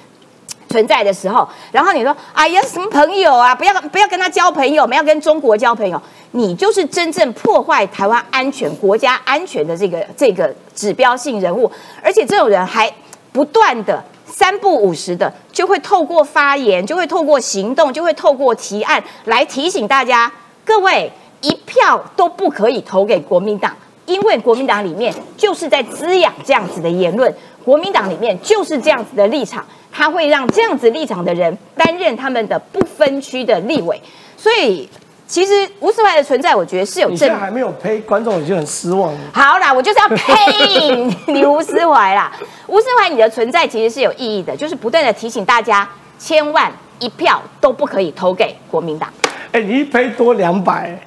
[0.72, 3.54] 存在的时候，然后你说：“哎呀，什么朋友啊？
[3.54, 6.02] 不要不要跟他交朋友，我们要跟中国交朋友。”
[6.34, 11.70] 你就是真正破坏台湾安全、国家安全的这个这个指标性人物，
[12.02, 12.90] 而且这种人还
[13.34, 20.32] 不断的三不五时的就会透过发言，就会透过行动，就会透过提案来提醒大家：
[20.64, 29.66] 各位一票都不可以投给国民党，因为国民党里面就是在滋养这样子的言论，国民党里面就是这样子的立场。
[29.92, 34.02] 他会让这样子立场的人担任他们的不分区的立委，
[34.38, 34.90] 所以
[35.28, 37.36] 其实吴思怀的存在，我觉得是有正你现在。
[37.36, 39.20] 还没有呸，观众已经很失望了。
[39.34, 42.32] 好啦，我就是要呸 你吴思怀啦！
[42.68, 45.88] 吴思怀，你的存在其实是有意义的，就是不断的提醒大家，
[46.20, 49.12] 千万一票都不可以投给国民党。
[49.54, 50.98] 哎，你一呸多两百，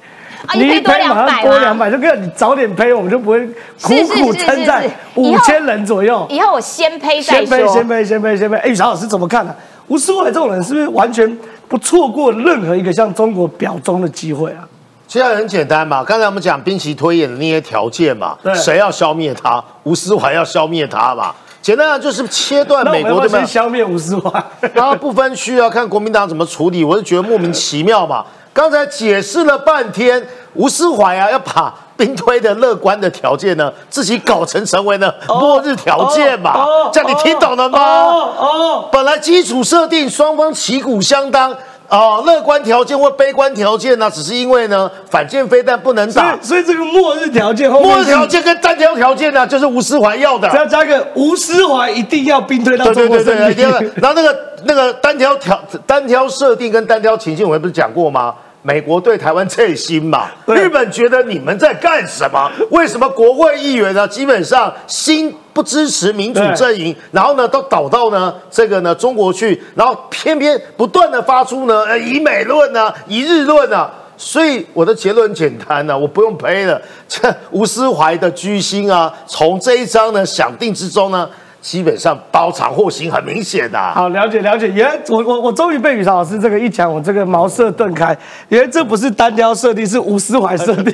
[0.45, 3.45] 啊一呸多马上200吗多两百，就跟你早点赔，我们就不会
[3.81, 6.25] 苦苦是称赞是是以后五千人左右。
[6.29, 7.83] 以后我先呸再先呸，先说。
[7.83, 8.57] 呸，先呸，先呸。
[8.57, 9.55] 哎，曹老师怎么看呢、
[9.87, 14.67] 吴思伟这种人是不是完全不错过任何一个向中国表忠的机会啊？
[15.07, 19.63] 其实很简单嘛，刚才我们讲兵棋推演的那些条件嘛对，谁要消灭他？
[19.83, 21.33] 吴思怀要消灭他嘛。
[21.61, 23.47] 简单的就是切断那我们要不要美国对吧先？
[23.47, 24.43] 消灭吴思怀？
[24.73, 28.25] 然后不分区要看国民党怎么处理，我是觉得莫名其妙嘛。
[28.55, 37.77] 刚才解释了半天，吴思怀啊要把兵推的乐观的条件呢，自己搞成成为呢末日条件嘛哦，这样你听懂了吗？
[37.77, 41.53] 哦哦，本来基础设定双方旗鼓相当。
[41.87, 50.57] 哦，乐观条件或悲观条件呢，只是因为呢反舰飞弹不能打所以，所以这个末日条件后面末日条件跟单挑条件呢，就是吴思怀要的只。
[50.57, 53.53] 要加个吴思怀一定要兵推到对中国对对对，胜利。
[53.53, 58.33] 第二个，然后那个那个单挑条单挑设定跟单挑情境，我们不是讲过吗？
[58.65, 62.51] 美国对台湾这心嘛，日本觉得你们在干什么？
[62.71, 73.93] 为什么国会议员呢，基本上心不支持民主阵营，然后呢都倒到呢这个呢中国去，然后偏偏不断的发出呢呃以美论呢、以日论啊。
[74.17, 76.81] 所以我的结论很简单呢、我不用呸了。
[77.07, 81.29] 这吴思怀的居心啊，从这一章呢想定之中呢，
[81.65, 84.67] 基本上包藏祸心很明显的、好，了解了解。
[84.67, 88.15] 原来我我我终于被宇潮老师这个一讲，我这个茅塞顿开。
[88.49, 90.93] 原来这不是单挑设定，是吴思怀设定。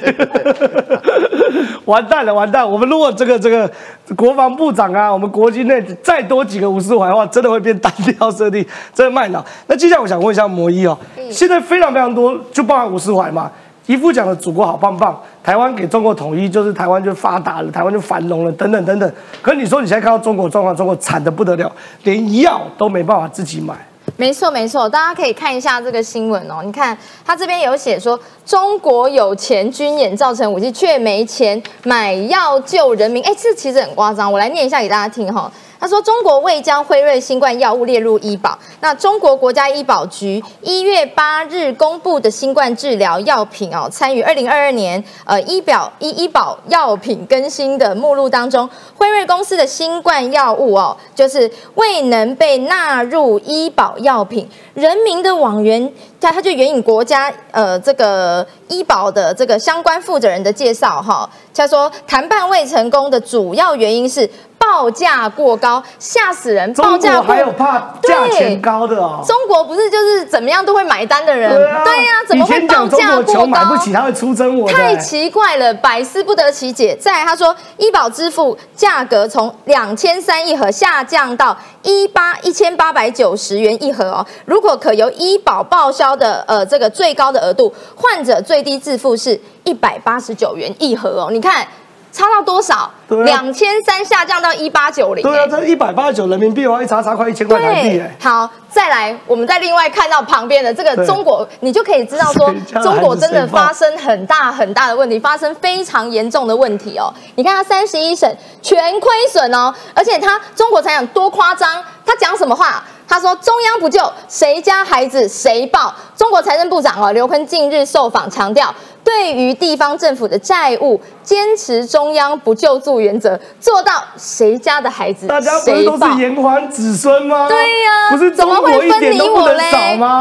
[1.83, 2.65] 完蛋了，完蛋！
[2.65, 3.69] 我们如果这个这个
[4.15, 9.45] 国防部长啊，我们国军内再多几个吴思怀的话，真的会变单挑设定，真的卖脑。
[9.67, 10.97] 那接下来我想问一下魔一哦，
[11.29, 13.51] 现在非常非常多，就包含吴思怀嘛，
[13.87, 19.11] 一副讲的祖国好棒棒，台湾给中国统一就是台湾就发达了，台湾就繁荣了，等等等等。
[19.41, 21.71] 可你说你现在看到中国状况，中国惨的不得了，
[22.03, 23.75] 连药都没办法自己买。
[24.17, 26.61] 没错，没错，大家可以看一下这个新闻哦。
[26.63, 28.19] 你看，他这边有写说，
[28.51, 33.23] 中国有钱军演造成武器，却没钱买药救人民。
[33.23, 34.29] 哎，这其实很夸张。
[34.29, 35.49] 我来念一下给大家听哈。
[35.79, 38.59] 他说，中国未将辉瑞新冠药物列入医保。
[38.81, 54.47] 那中国国家医保局一月八日公布的新冠治疗药品哦，参与二零二二年呃医表医医保药品更新的目录当中，辉瑞公司的新冠药物哦，就是未能被纳入医保药品。
[54.73, 64.29] 人民的网源，他他就援引国家呃这个医保的这个相关负责人的介绍哈，他说谈判未成功的主要原因是。
[64.61, 66.71] 报价过高，吓死人！
[66.75, 69.19] 报价还有怕价钱高的哦。
[69.25, 71.49] 中国不是就是怎么样都会买单的人，
[71.83, 73.45] 对呀，怎么会报价过高？
[73.47, 76.95] 买不起他会出征我，太奇怪了，百思不得其解。
[76.95, 84.25] 再他说，医保支付价格从两千三一盒下降到一八一千八百九十元一盒哦。
[84.45, 91.29] 如果可由医保报销的呃这个最高的额度，患者最低自付是一百八十九元一盒哦。
[91.31, 91.67] 你看。
[92.13, 92.91] 差到多少？
[93.23, 95.23] 两千三下降到一八九零。
[95.23, 98.13] 对啊，这一百八十九人民币的话，一查查快一千块台币哎。
[98.19, 107.09] 好，再来，我们再另外看到旁边的这个中国，你就可以知道说，中国真的发生很大很大的问题，发生非常严重的问题哦。
[107.35, 108.29] 你看，它三十一省
[108.61, 112.83] 全亏损哦，而且它中国财长多夸张，他讲什么话？
[113.11, 127.49] 他说：“中央不救，谁家孩子谁抱。”中国财政部长哦，刘昆近日受访强调，对于地方政府的债务，坚持中央不救助原则，做到谁家的孩子大家不是都是炎黄子孙吗？
[127.49, 129.69] 对呀，不是怎么会分你我嘞？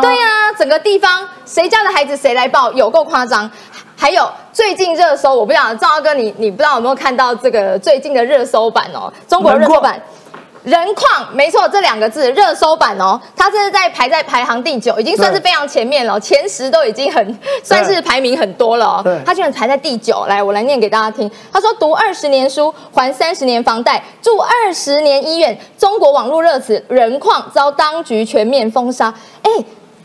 [0.02, 3.48] 对呀，整个地方谁家的孩子谁来抱，有够夸张。
[3.96, 9.12] 还有最近热搜，我不知道赵阿哥你你不知道有没有看到这个最近的热搜版哦？
[9.28, 10.02] 中国热搜版。
[10.62, 19.20] 人矿没错，这两个字热搜版哦，它这是在排在排行第九，已经算是非常前面了，前十都已经很算是排名很多了哦。
[19.24, 21.30] 它居然排在第九，来我来念给大家听。
[21.50, 25.58] 他说：读二十年书，还三十年房贷，住二十年医院。
[25.78, 29.50] 中国网络热词人矿遭当局全面封杀，哎，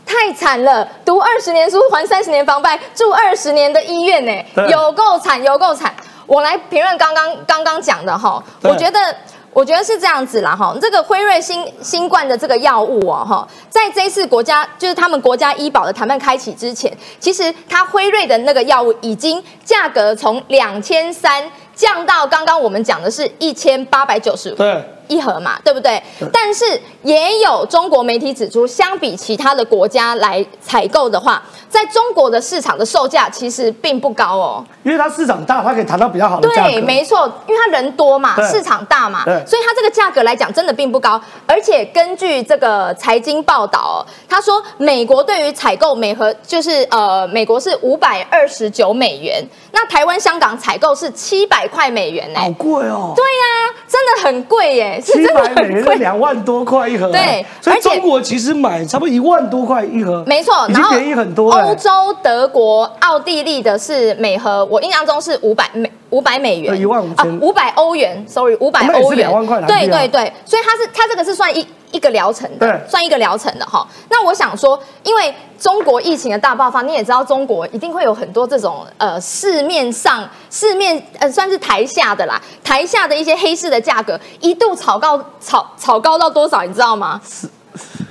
[0.06, 0.88] 太惨了！
[1.04, 5.94] 读二十年书，还三十年房贷，住二十年的医院，呢，有够惨，有够惨。
[6.26, 9.14] 我来评论刚刚刚刚讲的哈，我觉得。
[9.56, 21.42] 我觉得是这样子啦，哈，这个辉瑞新新冠的这个药物哦，哈，在这次国家就是他们国家医保的谈判开启之前，其实它辉瑞的那个药物已经价格从两千三
[21.74, 24.84] 降到刚刚我们讲的是一千八百九十对。
[25.08, 26.02] 一盒嘛，对不对？
[26.32, 26.64] 但是
[27.02, 31.42] 也有中国媒体指出，相比其他的国家来采购的话。
[31.68, 36.70] 在中国的市场的售价其实并不高哦，因为它市场大，它可以谈到比较好的价格。
[36.70, 41.20] 对，没错，因为它人多嘛，市场大嘛，所以它这个价格来讲真的并不高。
[41.44, 53.12] 而且根据这个财经报道，他说美国对于采购每盒就是呃，美国是五百二十九美元，那台湾、香港采购是七百块美元呢，好贵哦。
[53.14, 53.44] 对呀，
[53.88, 57.10] 真的很贵耶，是真的很贵两万多块一盒。
[57.12, 61.50] 对，所以中国其实买差不多一万多块一盒，没错，然后便宜很多。
[61.52, 61.90] 欧洲、
[62.22, 73.86] 德国、奥地利的是每盒，我印象中是五百美五百美元，一万五千五百欧元，sorry，五百欧元，两万块对对对，所以它是它这个是算一一个疗程的，算一个疗程的哈。
[74.08, 87.20] 那我想说，因为中国疫情的大爆发，你也知道，中国一定会有很多这种呃市面上市面呃算是台下的啦，台下的一些黑市的价格一度炒高炒炒高到多少，你知道吗？
[87.24, 87.48] 是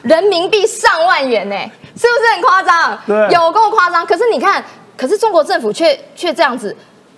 [0.03, 1.55] 人民币上万元呢。
[1.97, 2.99] 是不是很夸张？
[3.07, 4.05] 对，有够夸张。
[4.05, 4.61] 可是你看，
[4.97, 6.75] 可是中国政府却却这样子，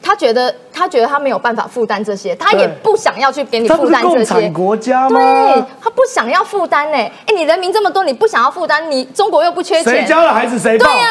[0.07, 4.49] 他觉得他觉得他没有办法负担这些，他也不想要去给你负担这些。
[4.51, 5.19] 国家吗？
[5.19, 6.97] 对，他不想要负担呢。
[6.97, 11.07] 哎，你人民这么多，你不想要负担，你中国又不缺钱，谁教了孩子谁对呀，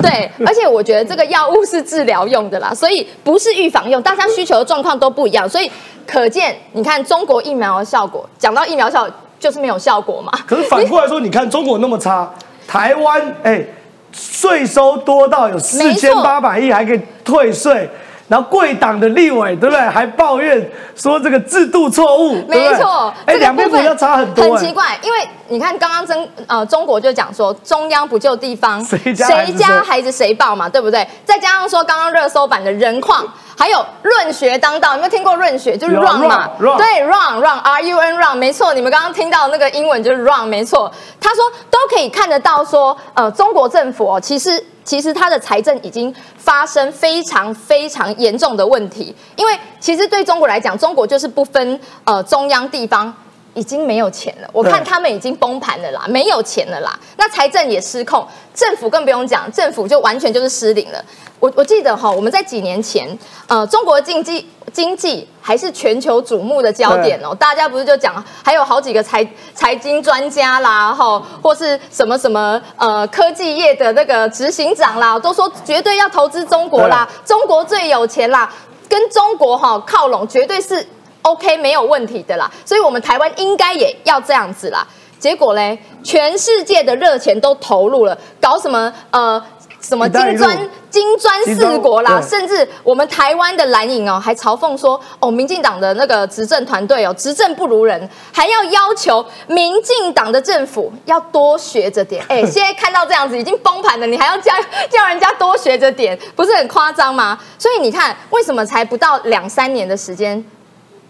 [0.00, 0.30] 对。
[0.46, 5.68] 而且我觉得这个药物是治疗用的啦，所以不是预防用，大家需求的状况都不一样，所以
[6.06, 9.04] 可见你看中国疫苗的效果，讲到疫苗效
[9.40, 10.30] 就是没有效果嘛。
[10.46, 12.30] 可是反过来说，你看中国那么差。
[12.68, 13.64] 台湾哎，
[14.12, 17.90] 税收多到有四千八百亿，还可以退税。
[18.28, 19.80] 然后贵党的立委对不对？
[19.80, 23.12] 还抱怨说这个制度错误，没错。
[23.24, 24.44] 哎，两边国家差很多。
[24.44, 31.06] 很奇怪，因为你看刚刚中呃中国就讲说中央不救地方，谁家孩子谁抱嘛，对不对？
[31.24, 33.24] 再加上说刚刚热搜版的人矿。
[33.60, 35.76] 还有论学当道，有没有听过论学？
[35.76, 40.88] 就是 run 嘛，对，run run，r u n run，没错，你们刚刚听到那个英文就是 run，没错。
[41.20, 44.64] 他说都可以看得到，说呃，中国政府哦，其实。
[44.88, 49.14] 其实它的财政已经发生非常非常严重的问题。
[49.36, 53.14] 因为其实对中国来讲，中国就是不分呃中央地方。
[53.58, 56.96] 已经没有钱了，我看他们已经崩盘了啦，没有钱了啦。
[57.16, 61.04] 那财政也失控，政府更不用讲，政府就完全就是失灵了。
[61.40, 67.34] 我我记得哈，我们在几年前，呃，中国经济经济还是全球瞩目的焦点哦。
[67.34, 78.48] 大家不是就讲，还有好几个财财经专家啦，哈，或是什么什么呃科技业的那个执行长啦，都说绝对要投资中国啦，中国最有钱啦，
[78.88, 80.86] 跟中国哈靠拢，绝对是。
[81.28, 84.86] OK，没有问题的啦，所以我们台湾应该也要这样子啦。
[85.18, 89.42] 结果嘞，全世界的热钱都投入了，搞什么呃
[89.80, 102.24] 什么金砖金砖四国啦，甚至我们台湾的蓝营哦，还嘲讽说哦，民进党的那个执政团队哦，执政不如人，还要要求民进党的政府要多学着点。
[102.30, 104.52] 哎，现在看到这样子已经崩盘了，你还要叫
[104.88, 107.36] 叫人家多学着点，不是很夸张吗？
[107.58, 110.44] 所以你看，为什么才不到两三年的时间？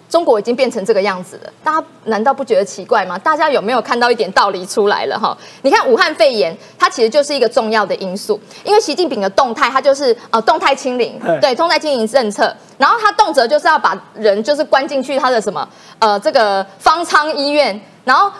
[0.09, 3.19] 中国已经变成这个样子了，大家难道不觉得奇怪吗？
[3.19, 5.37] 大家有没有看到一点道理出来了哈？
[5.61, 18.33] 你看武汉肺炎，它其实就是一个重要的因素，因为习近平的动态，它就是呃动态清零，对，动态清零政策，然后他动辄就是要把人就是关进去他的什么呃这个方舱医院，然后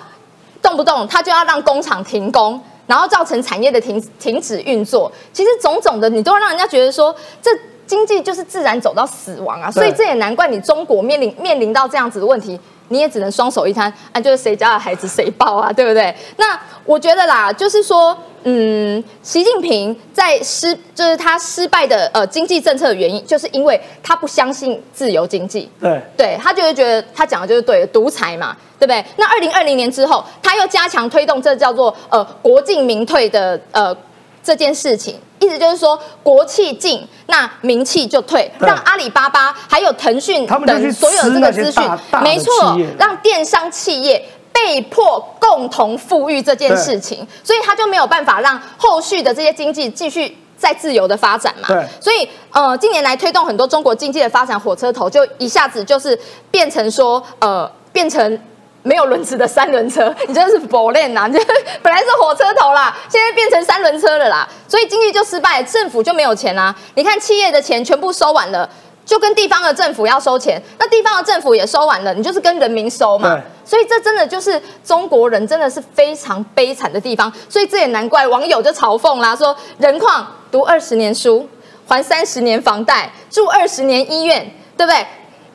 [0.63, 7.51] 动不动他就要让工厂停工，然后造成产业的停停止运作，其实种种的你都让人家觉得说这。
[7.89, 16.15] 经济就是自然走到死亡啊，所以这也难怪你中国面临面临到这样子的问题，你也只能双手一摊，啊，就是谁家的孩子谁抱啊， 对不对？
[16.37, 29.03] 那我觉得啦，就是说，嗯，习近平在失，就是他失败的呃经济政策的原因，就是因为他不相信自由经济，对，对他就会觉得他讲的就是对，独裁嘛，对不对？
[29.17, 33.97] 那二零二零年之后，他又加强推动这叫做呃国进民退的呃。
[34.43, 41.83] 这件事情，意思就是说，国气进，那名气就退，让阿里巴巴还有腾讯等所有这个资讯，
[42.23, 51.69] 没错，让电商企业被迫共同富裕这件事情，所以他就没有办法让后续的这些经济继续再自由的发展嘛。
[52.01, 56.19] 所以呃，近年来推动很多中国经济的发展，火车头就一下子就是
[56.51, 58.41] 变成说，呃，变成。
[58.89, 61.29] 没有轮子的三轮车， 你真的是否认呐！
[61.29, 61.39] 就
[61.83, 66.75] 本来是火车头啦，现在变成三轮车了啦，所以经济就失败，政府就没有钱啦。
[66.95, 68.67] 你看企业的钱全部收完了，
[69.05, 73.39] 就跟地方的政府要收钱，那地方的政府也收完了，你就是跟人民收嘛。
[73.63, 81.47] 所以这真的就是中国人真的是非常悲惨的地方，所以这也难怪网友就嘲讽啦，说人矿读二十年书，
[81.87, 85.07] 还三十年房贷，住二十年医院，对不对？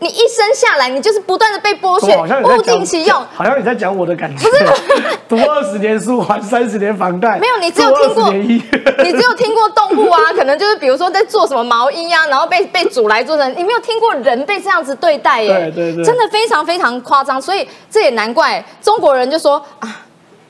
[0.04, 3.26] 你一生下来，你就是不断的被剥削，物尽其用。
[3.34, 4.50] 好像你在讲我的感觉。
[4.50, 7.40] 不是，读二十年书还三十年房贷。
[7.40, 15.72] 没有，你只有听过， 你只有听过动物啊，可能就是比如说在做什么毛衣啊，然后被被煮来做成，你没有听过人被这样子对待耶。
[15.74, 20.02] 对对对，真的非常非常夸张，所以这也难怪中国人就说啊，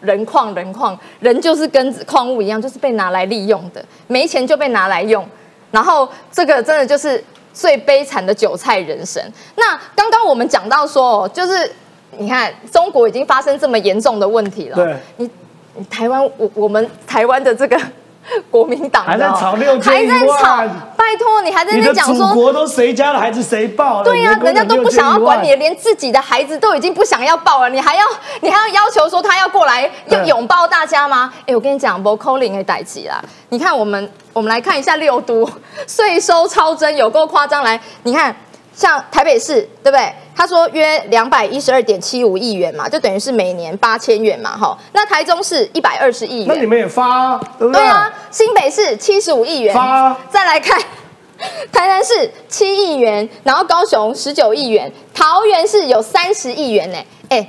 [0.02, 5.24] 人矿人矿人就是跟矿物一样，就是被拿来利用的，没钱就被拿来用，
[5.70, 7.24] 然后这个真的就是。
[7.54, 9.24] 最悲惨的韭菜人生。
[9.56, 11.72] 那刚刚我们讲到说，就是
[12.18, 14.76] 你看中国已经发生这么严重的问题了。
[14.76, 15.30] 对，你
[15.76, 17.80] 你台湾我我们台湾的这个
[18.50, 20.58] 国民党还在吵六千还在吵，
[20.96, 24.04] 拜托你还在那讲说，国都谁家的孩子谁抱？
[24.04, 28.04] 对呀，人家都不想要管你，连自己的孩子都已经不想要抱了，你还要
[28.42, 31.34] 你还要要求说他要过来要拥抱大家吗？
[31.46, 33.22] 哎，我跟你讲，不扣零的代级啦。
[33.50, 34.12] 你看我们。
[34.34, 35.48] 我们来看一下六都
[35.88, 38.36] 税收超增有够夸张，来，你看
[38.76, 40.12] 像台北市对不对？
[40.36, 44.78] 他说约两百一十二点七五亿元嘛，就等于是每年八千元嘛，哈。
[44.94, 47.80] 那台中市一百二十亿元，那你们也发对不对？
[47.80, 50.18] 对啊，新北市七十五亿元，发。
[50.32, 50.80] 再来看
[51.72, 56.98] 台南市七亿元，然后高雄十九亿元，桃园市有三十亿元呢。
[57.30, 57.48] 哎，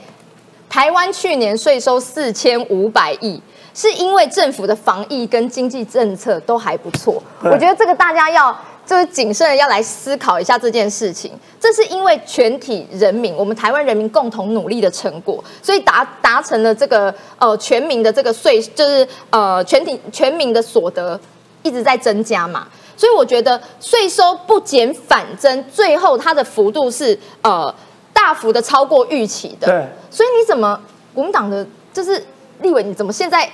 [0.68, 3.41] 台湾去年税收四千五百亿。
[3.77, 8.57] 是因为政府的防疫跟经济政策都还不错，我觉得这个大家要
[8.87, 11.32] 就是谨慎的要来思考一下这件事情。
[11.61, 21.18] 这是因为全体人民，我们台湾人民共同努力的成果，所以达达成了这个呃全民的这个税，就是呃全体全民的所得
[21.62, 22.68] 一直在增加嘛。
[22.97, 27.74] 所以我觉得税收不减反增，最后它的幅度是呃
[28.12, 29.66] 大幅的超过预期的。
[29.66, 30.80] 对，所以你怎么
[31.12, 32.22] 国民党的就是
[32.61, 33.51] 立委，你怎么现在？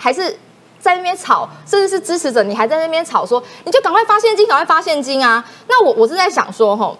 [0.00, 0.32] 还是
[0.80, 5.44] 在那边吵，甚至是支持者，你还在那边吵说，你就赶快发现金，赶快发现金啊！
[5.68, 6.96] 那我我是在想说，吼，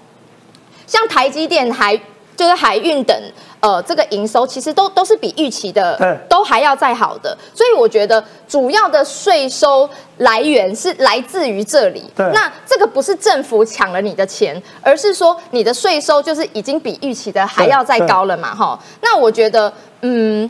[0.86, 1.98] 像台积电、海
[2.36, 3.16] 就是海运等
[3.60, 12.04] 呃这个营收其实都都是比预期的对都还要再好的，所以我觉得主要的税收来源是来自于这里。
[12.14, 18.78] 对那这个不是政府抢了你的钱，而是说你的税收就是已经比预期的还要再高了嘛，哈。
[19.00, 19.72] 那我觉得，
[20.02, 20.48] 嗯，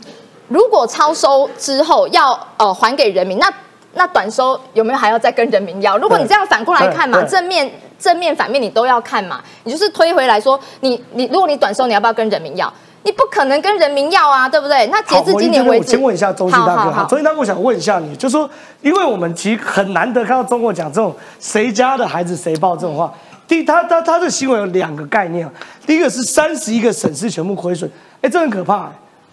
[0.49, 3.51] 如果超收之后要呃还给人民，那
[3.93, 5.97] 那短收有没有还要再跟人民要？
[5.97, 12.71] 如果你这样反过来看嘛，正面正面反面你都要看嘛，你就是推回来说，你你如果你短收，你要不要跟人民要？
[13.03, 14.85] 你不可能跟人民要啊，对不对？
[14.87, 18.47] 那截，至今年为止，我先问一下周信大哥，好好好周信大哥，我想问一下你，就说，
[18.81, 23.11] 因为我们其实很难得看到中国讲这种谁家的孩子谁抱这种话。
[23.47, 25.51] 第一，他他他的新闻有两个概念啊，
[25.87, 27.89] 第一个是三十一个省市全部亏损，
[28.21, 28.91] 哎，这很可怕、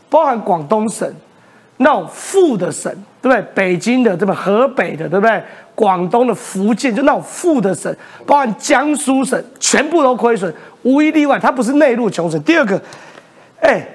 [0.08, 1.10] 包含广东省
[1.78, 3.42] 那种富的省，对不对？
[3.54, 4.34] 北京的，对吧？
[4.34, 5.42] 河北的，对不对？
[5.74, 7.94] 广东的、福建就那种富的省，
[8.24, 10.50] 包含江苏省，全部都亏损，
[10.82, 12.42] 无一例外，它不是内陆穷省。
[12.44, 12.80] 第二个，
[13.60, 13.86] 哎，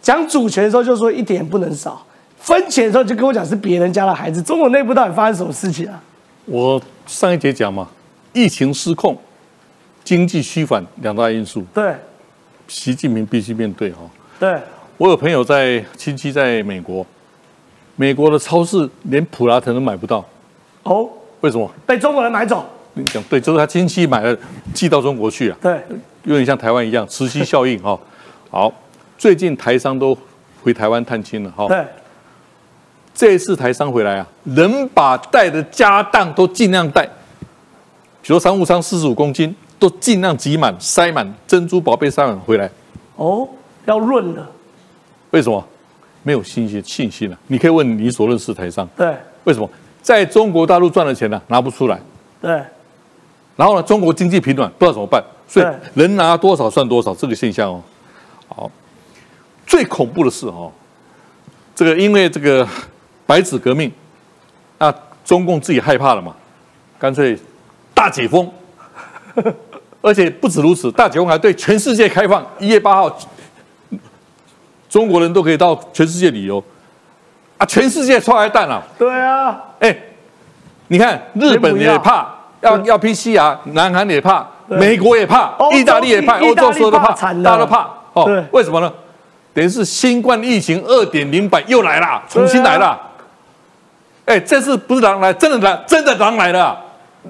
[0.00, 2.02] 讲主权的时候就说一点也不能少，
[2.38, 4.40] 分钱的时候就跟我讲是别人家的孩子。
[4.40, 6.02] 中国内部到底发生什么事情啊？
[6.46, 7.86] 我上一节讲嘛，
[8.32, 9.14] 疫情失控，
[10.02, 11.94] 经济虚反两大因素，对
[12.66, 13.98] 习近平必须面对哈。
[14.40, 14.58] 对，
[14.98, 17.04] 我有朋友在亲戚在美国，
[17.96, 20.24] 美国的超市连普拉腾都买不到，
[20.84, 21.06] 哦，
[21.42, 21.70] 为什么？
[21.84, 22.64] 被中国人买走。
[22.94, 24.34] 你讲对，就是他亲戚买了
[24.72, 25.78] 寄到中国去啊，对
[26.24, 27.98] 有点像台湾一样磁吸效应哈。
[28.50, 28.72] 好，
[29.18, 30.16] 最近台商都
[30.62, 31.66] 回台湾探亲了哈。
[31.68, 31.84] 对
[33.14, 37.04] 这一次台商回来啊，能把带的家当都尽量带，
[38.22, 42.70] 比如说商务舱四十五公斤，都尽量挤满、塞满珍珠宝贝塞满回来。
[43.16, 43.46] 哦，
[43.84, 44.50] 要润了。
[45.36, 45.62] 为什么？
[46.22, 49.14] 没有信心信心了、你可以问你所认识台商，对。
[49.44, 49.68] 为什么？
[50.00, 52.00] 在中国大陆赚的钱呢、拿不出来？
[52.40, 52.50] 对。
[53.54, 55.74] 然后呢，中国经济疲软，不知道怎么办，所以对。
[56.06, 57.82] 能拿多少算多少，这个现象哦。
[58.48, 58.70] 好，
[59.66, 60.72] 最恐怖的是哦，
[61.74, 62.66] 这个因为这个
[63.26, 63.92] 白纸革命，
[64.78, 66.34] 那中共自己害怕了嘛，
[66.98, 67.38] 干脆
[67.92, 68.50] 大解封，
[70.00, 72.44] 而且不止如此，大解封还对全世界开放。
[72.58, 73.16] 一月八号，
[74.96, 76.56] 中国人都可以到全世界旅游，
[77.58, 78.82] 啊，全世界超来蛋了。
[78.98, 79.94] 对啊，哎，
[80.88, 82.26] 你看日本也怕，
[82.62, 87.86] 要要 PCR，南韩也怕，美国也怕意大利也怕，欧洲所有都怕，怕大家都怕。
[88.14, 88.90] 哦，为什么呢？
[89.52, 92.98] 等于是新冠疫情二点零版又来了，重新来了。
[94.24, 96.80] 哎，这次不是狼来，真的狼，真的狼来了啊，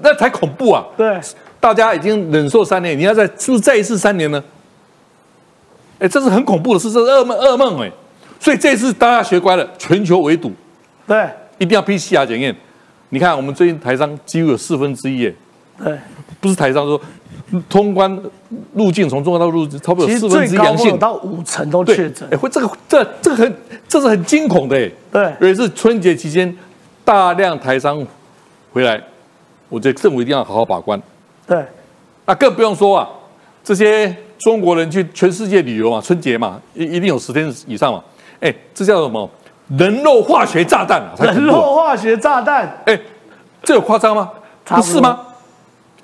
[0.01, 0.85] 那才恐怖啊！
[0.95, 1.19] 对
[1.59, 4.41] 大家已经忍受三年，你要再是不是再一次三年呢？
[5.99, 7.91] 哎，这是很恐怖的事，这是噩梦噩梦哎。
[8.39, 10.51] 所以这次大家学乖了，全球围堵，
[11.07, 11.27] 对
[11.57, 12.55] 一定要 PCR 检验。
[13.09, 15.35] 你看，我们最近台商几乎有四分之一耶，
[15.83, 15.97] 对，
[16.39, 17.01] 不是台商说
[17.69, 18.21] 通关
[18.73, 20.99] 路径从中国大陆入境，差不多有四分之一阳性。
[20.99, 22.37] 到五成都对确诊哎，。
[22.37, 23.55] 会这个这这个很
[23.87, 24.91] 这是很惊恐的哎。
[25.11, 26.55] 对尤其是春节期间
[27.03, 28.05] 大量台商
[28.71, 29.01] 回来，
[29.69, 31.01] 我觉得政府一定要好好把关。
[31.47, 31.65] 对
[32.25, 33.09] 那更不用说啊，
[33.63, 38.03] 这些中国人去全世界旅游嘛，春节嘛，一一定有十天以上嘛。
[38.39, 39.29] 哎，这叫什么？
[39.77, 41.11] 人肉化学炸弹啊！
[41.19, 42.81] 人肉化学炸弹。
[42.85, 42.97] 哎，
[43.63, 44.29] 这有夸张吗？
[44.63, 45.19] 不不是吗？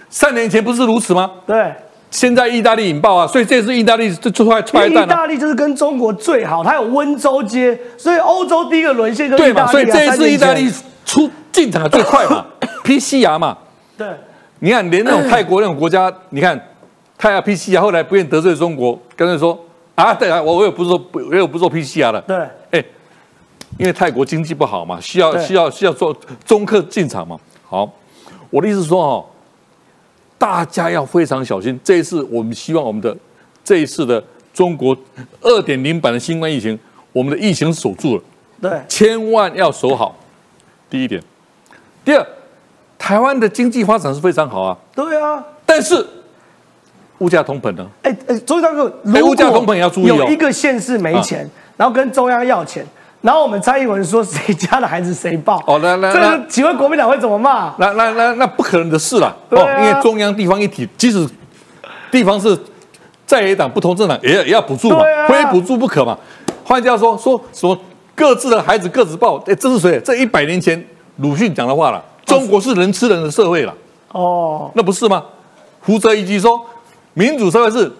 [0.10, 1.32] 三年前不是如此吗？
[1.46, 1.74] 对，
[2.12, 9.64] 现在意大利引爆啊，所以这次意大利就出来出来意大利就是跟中国最好，它有温州街，所以欧洲第一个沦陷就是对嘛？
[9.64, 9.72] 意大利啊。
[9.72, 10.72] 所以这一次意大利
[11.06, 12.46] 出进场的最快嘛，
[12.84, 13.58] PCR 嘛，
[13.98, 14.08] 对
[14.60, 16.60] 你看连那种泰国那种国家，你看
[17.24, 19.58] 泰亚 PCR 后来不愿得罪中国，干脆说
[19.96, 22.36] 啊，对啊，我我也不做，我也不做 PCR 了，对
[22.72, 22.84] 哎，
[23.80, 26.14] 因为泰国经济不好嘛，需要需要需要做
[26.44, 27.40] 中客进场嘛。
[27.66, 27.90] 好，
[28.50, 29.26] 我的意思是说哦，
[30.38, 31.80] 大家要非常小心。
[31.82, 33.16] 这一次我们希望我们的
[33.64, 34.22] 这一次的
[34.54, 34.94] 中国
[35.40, 36.78] 二点零版的新冠疫情，
[37.14, 38.24] 我们的疫情守住了，
[38.62, 40.14] 对千万要守好。
[40.90, 41.24] 第一点，
[42.04, 42.28] 第二，
[42.98, 45.42] 台湾的经济发展是非常好啊，对啊。
[45.66, 46.06] 但是
[47.20, 47.86] 物价通膨呢？
[48.02, 52.86] 哎哎，周大哥，如物价通膨也要注意哦有一个县市没钱，然后跟中央要钱，
[53.22, 55.64] 然后我们蔡英文说谁家的孩子谁抱。
[55.68, 57.74] 哦那那这那个请问国民党会怎么骂？
[57.78, 61.28] 那那那那不可能的事了啊哦，因为中央地方一体，即使
[62.12, 62.58] 地方是
[63.26, 66.18] 在野党不同政党，也要也要补助嘛啊，非补助不可嘛。
[66.66, 67.78] 换句话说，说什么
[68.16, 70.00] 各自的孩子各自抱，哎，这是谁？
[70.04, 70.84] 这一百年前
[71.18, 72.04] 鲁迅讲的话了。
[72.26, 73.74] 中国是人吃人的社会了，
[74.14, 75.24] 哦，那不是吗？
[75.82, 76.60] 胡哲一句说，
[77.14, 77.92] 民主社会是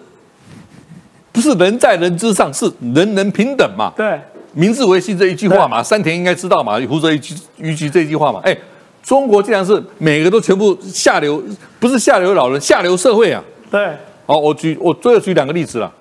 [1.32, 3.92] 不是人在人之上，是人人平等嘛？
[3.96, 4.20] 对
[4.52, 8.56] 明治维新这一句话嘛，山田应该知道嘛，胡哲一句一句这一句话嘛，哎，
[9.02, 11.42] 中国竟然是每个都全部下流，
[11.80, 13.42] 不是下流老人，下流社会啊！
[13.70, 13.96] 对
[14.26, 15.92] 好，我举我最后举两个例子了。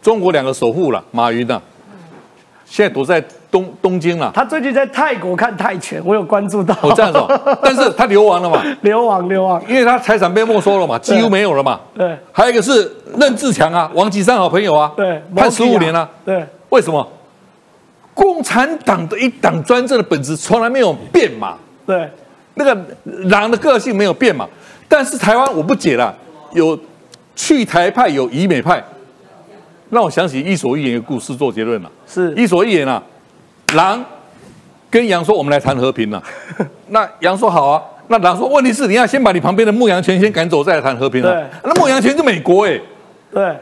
[0.00, 1.60] 中国两个首富了，马云呐、
[2.64, 4.30] 现在躲在东东京了。
[4.34, 6.76] 他最近在泰国看泰拳，我有关注到。
[6.82, 11.80] 我，这样子、哦， 但是他流亡了嘛，流亡流亡，因为他财产被没收了嘛，几乎没有了嘛。
[11.94, 17.06] 对还有一个是任志强啊，王岐山好朋友啊，对，判十五年了、对，为什么？
[18.12, 22.06] 共产党的一党专政的本质从来没有变嘛，对，
[22.54, 22.76] 那个
[23.28, 24.46] 狼的个性没有变嘛。
[24.88, 26.14] 但是台湾我不解了，
[26.52, 26.78] 有
[27.34, 28.82] 去台派，有以美派，
[29.88, 31.90] 让我想起《伊索寓言》的故事做结论了。
[32.06, 33.02] 是伊索寓言啊，
[33.74, 34.04] 狼
[34.90, 36.22] 跟羊说：“我们来谈和平了。
[36.88, 42.80] ”那羊说：“好啊。”那狼说：“问题是你要先把你旁边的牧羊犬先赶走，再来谈和平对啊。”那牧羊犬是美国哎、
[43.32, 43.56] 对，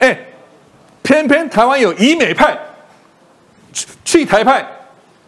[0.00, 0.18] 哎，
[1.02, 2.54] 偏偏台湾有以美派，
[3.72, 4.62] 去去台派，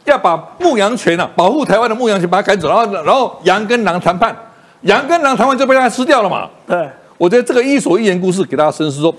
[0.05, 4.37] 要把牧羊犬啊，保护台湾的牧羊犬把它赶走，然后然后羊跟狼谈判，
[4.83, 6.51] 羊跟狼谈判就被它吃掉了嘛。
[6.66, 9.14] 对，我觉得这个伊索寓言故事给大家深思说，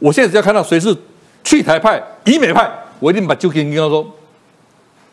[0.00, 0.92] 我现在只要看到谁是
[1.44, 4.04] 去台派、以美派，我一定把就跟跟他说，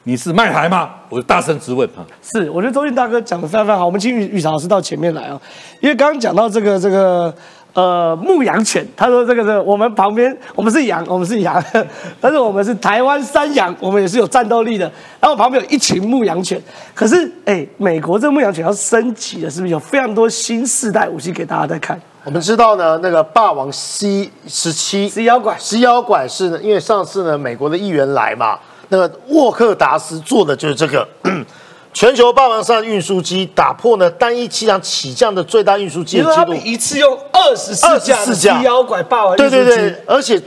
[0.08, 0.90] 你是卖台吗？
[1.10, 2.00] 我就大声质问啊。
[2.22, 3.86] 是，我觉得周俊大哥讲的非常非常好。
[3.86, 5.38] 我们请玉玉潮老师到前面来啊，
[5.82, 7.34] 因为刚刚讲到这个这个
[7.74, 11.62] 呃牧羊犬，他说这个这个我们旁边我们是羊，我们是羊，
[12.22, 14.90] 但是我们是台湾山羊，我们也是有战斗力的。
[15.20, 16.58] 然后旁边有一群牧羊犬，
[16.96, 22.00] 可是哎，美国这个牧羊犬要升级了，是不是有非常多新世代武器给大家在看？
[22.24, 28.58] 我们知道呢，那个霸王 C 十七 C 妖怪 C 妖怪是呢，因为上次呢，美国的议员来嘛，
[28.90, 31.08] 那个沃克达斯做的就是这个
[31.94, 36.54] 全球霸王上运输机，打破呢单一气囊起降的最大运输机的记录。
[36.64, 40.40] 一次用二十四架的24架 C 妖怪霸王对对对，而且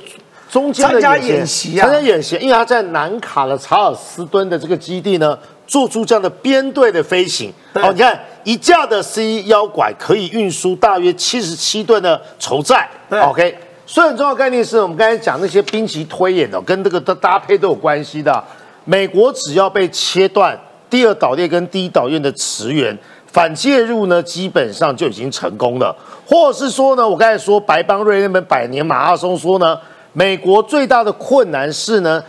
[0.49, 5.37] 中间的参加演演习啊参加演习，因为他在南卡的查尔斯敦的这个基地呢，
[5.67, 7.53] 做出这样的编队的飞行。
[7.75, 12.89] 对哦，你看一架的 C 妖拐可以运输大约七十七吨的筹载。
[13.09, 13.59] 对 OK，
[13.91, 18.41] 所以很重要的概念是我们刚才讲那些兵棋推演的，跟这个的搭配都有关系的。
[18.85, 20.57] 美国只要被切断
[20.89, 25.93] 第二岛链跟第一岛链的驰援，反介入呢，基本上就已经成功了。
[26.25, 29.77] 或者是说呢，我刚才说白邦瑞那本百年马拉松说呢，
[30.13, 32.23] 美国最大的困难是呢，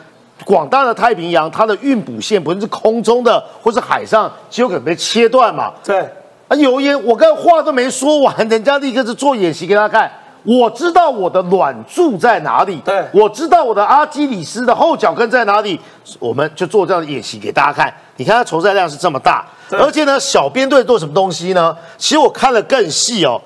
[0.43, 5.71] 广大的太平洋它的运补线，不论是空中的或是海上，就有可能被切断嘛。
[5.83, 5.99] 对，
[6.47, 10.11] 啊，油烟，我刚话都没说完，人家立刻是做演习给大家看。
[10.43, 13.05] 我知道我的卵柱在哪里，对。
[13.13, 15.79] 我知道我的阿基里斯的后脚跟在哪里，
[16.19, 17.93] 我们就做这样的演习给大家看。
[18.17, 21.75] 你看它筹载量是这么大，而且呢，小编队做什么东西呢？
[21.97, 23.39] 其实我看了更细哦，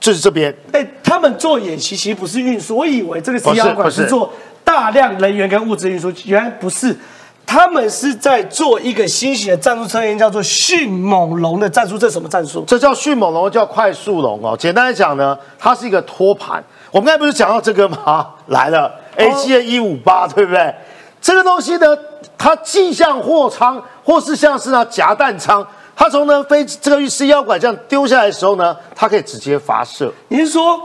[0.00, 4.02] 就是这边，哎，他们做演习其实不是运输，我以为这个 C 是妖拐不是。
[4.02, 4.30] 是做
[4.64, 6.96] 大量人员跟物资运输，原来不是，
[7.50, 12.62] 他们是在做一个新型的战术测验，叫做迅猛龙的战术，这是什么战术？
[12.66, 14.54] 这叫迅猛龙，叫快速龙哦。
[14.54, 16.62] 简单来讲呢，它是一个托盘。
[16.90, 18.26] 我们刚才不是讲到这个吗？
[18.48, 20.74] 来了，A 七 N 一五八，对不对？
[21.22, 21.96] 这个东西呢，
[22.36, 25.66] 它既像货舱，或是像是呢夹弹舱。
[25.96, 30.12] 它从呢飞这个 C 妖拐这样丢下来的时候呢，它可以直接发射。
[30.28, 30.78] 你是说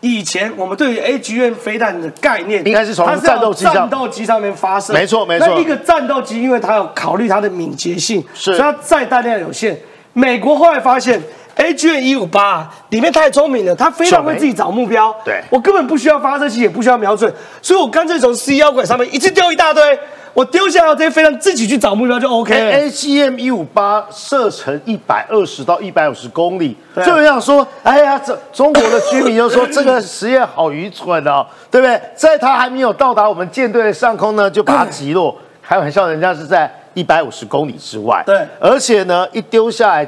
[0.00, 3.74] 以前我们对于 AGN 飞弹的概念，应该是从它战斗机上。
[3.74, 5.48] 战斗机上面发射，没错没错。
[5.48, 8.54] 那一个战斗机，因为它要考虑它的敏捷性，是。
[8.54, 9.78] 所以它载弹量有限。
[10.12, 11.20] 美国后来发现。
[11.56, 15.42] AGN 一五八里面太聪明了，它非常会自己找目标，对。
[15.48, 17.32] 我根本不需要发射器，也不需要瞄准，
[17.62, 19.98] 所以我干脆从 C 妖拐上面一次丢一大堆，
[20.36, 22.54] 我丢下来这些飞弹自己去找目标就 OK。
[22.54, 31.98] ACM 一五八射程一百二十到一百五十公里，对就有人想说，哎呀，这中国的居民就说这个实验好愚蠢哦， 对不对？
[32.14, 35.34] 在它还没有到达我们舰队的上空呢，就把它击落。
[35.66, 40.06] 开玩笑，人家是在一百五十公里之外，对而且呢，一丢下来，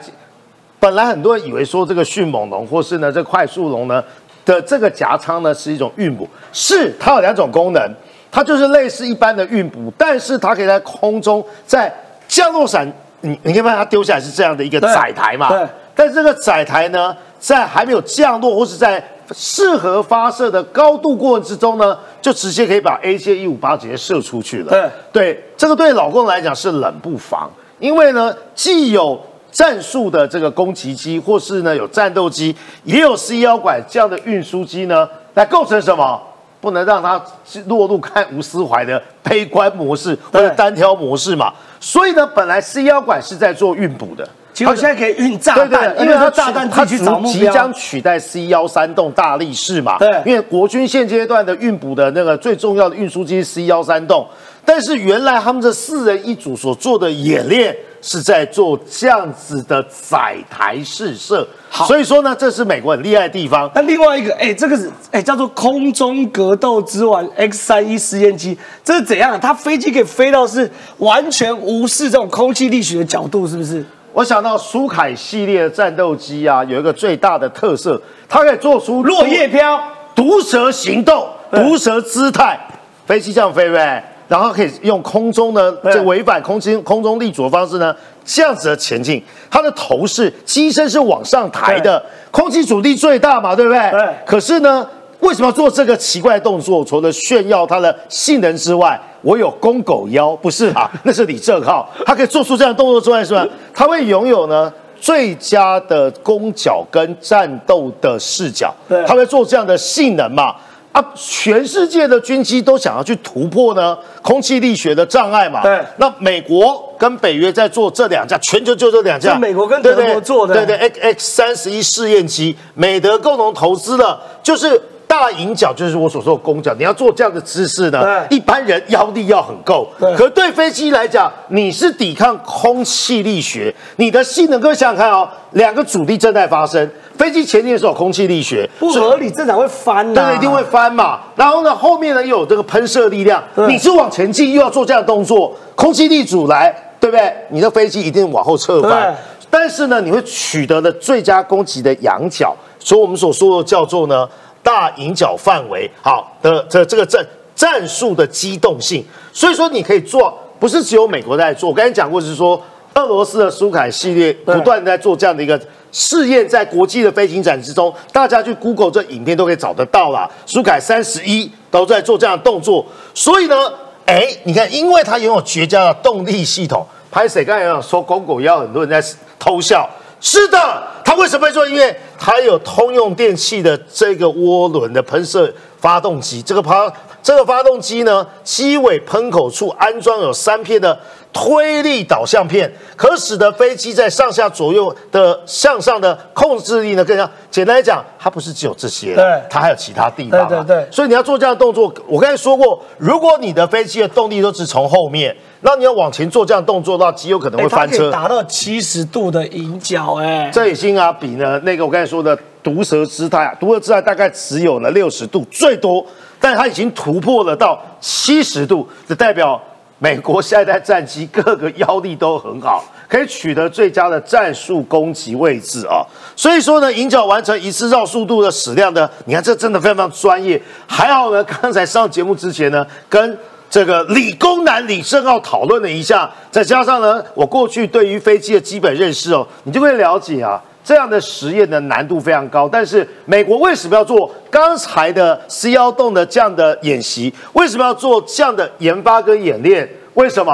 [0.79, 4.05] 本来很多人以为说这个迅猛龙或是呢这快速龙呢
[4.45, 7.83] 的这个夹舱呢是一种运补，是它有两种功能，
[8.31, 11.93] 它就是类似一般的运补，但是它可以在空中在
[12.27, 12.87] 降落伞，
[13.23, 19.03] 你你可以发现它丢下来是这样的一个对载台嘛，对但这个载台呢，在还没有降落或是在
[19.33, 24.71] 适合发射的高度过程之中呢，就直接可以把 A J 一五八直接射出去了。
[24.71, 29.21] 对对，这个对老公来讲是冷不防，因为呢，既有
[29.51, 32.55] 战术的这个攻击机，或是呢有战斗机，
[32.85, 36.21] 也有 C 幺拐这样的运输机呢，来构成什么？
[36.61, 37.23] 不能让他
[37.67, 41.53] 落入看吴思怀的悲观模式或者单挑模式嘛。
[41.81, 47.73] 所以呢，本来 C 幺馆是在做运补的，结果现在可以运炸对弹，对，因为它它炸弹它去找目标即将。
[47.73, 49.99] 取代 C 幺三栋大力士嘛。
[49.99, 54.27] 对因为国军现阶段的运补的那个最重要的运输机是 C 幺三栋，
[54.65, 61.47] 但是原来他们这四人一组所做的演练是在做这样子的载台试射。
[61.87, 63.71] 所以说呢，这是美国很厉害的地方。
[63.75, 69.39] 那另外一个，哎，这个是哎叫做空中格斗之王 X 三一试验机，这是怎样？
[69.39, 73.85] 它飞机可以飞到是完全无视这种空气力学的角度，是不是？
[74.15, 79.81] 我想到苏凯系列的战斗机啊，有一个最大的特色，它可以做出落叶飘、
[80.15, 82.59] 毒蛇行动、毒蛇姿态，
[83.07, 84.03] 飞机这样飞，对不对？
[84.29, 89.23] 然后可以用空中呢，这违反空气空中立足的方式呢，这样子的前进。
[89.51, 93.91] 它的头是机身是往上抬的，空气阻力最大嘛，对不对？
[93.91, 94.09] 对。
[94.27, 94.87] 可是呢，
[95.21, 96.85] 为什么要做这个奇怪的动作？
[96.85, 100.91] 除了炫耀它的性能之外，我有公狗腰，不是啊？
[101.05, 103.47] 那是李正浩，他可以做出这样的动作之外，是吧？
[103.75, 104.71] 他会拥有呢
[105.01, 110.55] 最佳的攻角跟战斗的视角，对，他会做这样的性能嘛？
[110.93, 115.63] 啊，全世界的军机都想要去突破呢空气力学的障碍嘛？
[115.63, 115.81] 对。
[115.99, 126.75] 那美国跟北约在做这两架，全球就这两架，美国跟德国做的，对对，X X 三十一试验机，美德共同投资的，就是大银角，就是我所说的弓角。
[126.79, 129.89] 你要做这样的姿势呢，一般人腰力要很够。
[130.01, 130.17] 对。
[130.17, 136.91] 可对飞机来讲，你是抵抗空气力学，你的性能，各位想想看哦，两个阻力正在发生。
[137.19, 141.21] 飞机前进的时候，空气力学不合理，正常会翻的，对，一定会翻嘛。
[141.35, 147.35] 然后呢，后面呢又有这个喷射力量，你是往前进，又要做这样的动作，空气力阻来，对不对？
[147.51, 149.15] 你的飞机一定往后侧翻。
[149.51, 154.29] 但是呢，你会取得了最佳攻击的仰角，所以我们所说的叫做呢
[154.63, 159.05] 大引角范围，好的这这个战战术的机动性。
[159.33, 161.69] 所以说你可以做，不是只有美国在做。
[161.71, 162.61] 我刚才讲过，是说
[163.03, 165.61] 俄罗斯的苏凯系列不断在做这样的一个。
[165.91, 170.29] 试验在国际的飞行展之中，大家去 Google 这影片都可以找得到啦。
[170.45, 172.85] 苏凯三十一都在做这样的动作，
[173.15, 173.73] 所以呢，
[174.05, 176.87] 哎，你看，因为它拥有绝佳的动力系统。
[177.11, 179.89] 拍谁刚才有说公狗要，很多人在偷笑。
[180.21, 180.59] 是的，
[181.03, 181.67] 它为什么会做？
[181.67, 186.93] 因为它有通用电气的这个涡轮的喷射发动机，这个发
[187.23, 191.01] 这个发动机呢，机尾喷口处安装有三片的。
[191.41, 200.49] 推力导向片可使得飞机在上下左右的向上的控制力呢更加简单来讲，它不是只有这些，对，它还有其他地方。
[200.49, 200.89] 对对对。
[200.91, 208.11] 所以你要做这样的动作，我刚才说过，如果你的飞机的动力都是从后面，那你要往前做这样动作的话，极有可能会翻车。
[208.11, 216.05] 达到七十度的迎角，哎，这已经啊比呢那个我刚才说的毒蛇姿态啊，毒蛇姿态大概只有呢六十度最多，
[216.41, 219.63] 但它已经突破了到七十度，这代表。
[220.01, 226.07] 美国下一代战机各个腰力都很好，可以取得最佳的战术攻击位置啊。
[226.37, 230.61] 所以说呢，引脚完成一次绕速度的矢量呢，你看这真的非常专业。
[230.87, 233.37] 还好呢，刚才上节目之前呢，跟
[233.69, 240.63] 这个理工男李胜浩讨论了一下，再加上呢，我过去对于飞机的基本认识哦，你就会了解啊。
[240.89, 247.31] 这样的实验的难度非常高，但是美国为什么要做刚才的 C 幺洞的这样的演习？
[247.53, 249.87] 为什么要做这样的研发跟演练？
[250.15, 250.51] 为什么？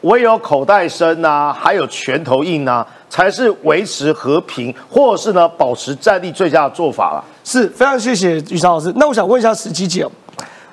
[0.00, 7.22] 唯有口袋深呐，还有拳头硬呐，才是维持和平或者是呢保持战力最佳的做法了。
[7.44, 8.90] 是非常谢谢于超老师。
[8.96, 10.06] 那我想问一下史基姐，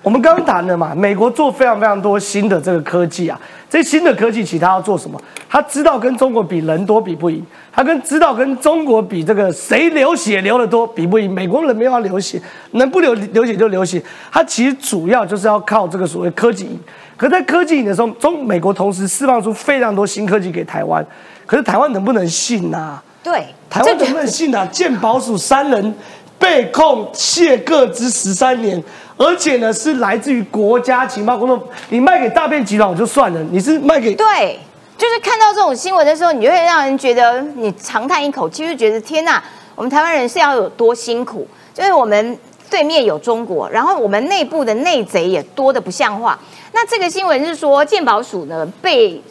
[0.04, 3.40] 我们刚刚谈了嘛，美国做非常非常多新的这个科技啊。
[3.70, 5.20] 这新的科技，其他要做什么？
[5.50, 11.34] 他知道跟中国比人多比不赢，他跟知道跟中国比这个谁流血流的多比不赢。
[11.34, 12.40] 美国人没有要流血，
[12.72, 14.04] 能不流流血就流血。
[14.30, 16.78] 他其实主要就是要靠这个所谓科技赢。
[17.16, 21.04] 可在科技赢的时候，中美国同时释放出非常多新科技给台湾，
[21.46, 23.00] 可是台湾能不能信呐？
[23.24, 24.68] 对，台湾能不能信啊？
[24.70, 25.96] 鉴宝署三人
[26.38, 28.84] 被控窃各资十三年。
[29.18, 31.68] 而且呢，是来自于国家情报工作。
[31.90, 34.60] 你卖给大便集团就算了，你是卖给对，
[34.98, 39.44] 就是看到这种新闻的时候，你就会让人觉得你长叹一口气，就觉得天哪，
[39.76, 41.48] 我们台湾人是要有多辛苦？
[41.74, 42.38] 就是我们
[42.70, 46.40] 对面有中国，然后我们内部的内贼也多的不像话。
[46.72, 49.22] 那这个新闻是说，鉴宝署呢被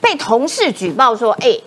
[0.00, 1.58] 被同事举报说，哎。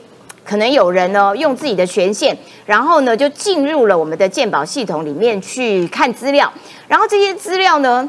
[0.46, 6.52] 可能有人呢用自己的权限，然后呢就进入了我们的鉴宝系统里面去看资料，
[6.88, 8.08] 然后这些资料呢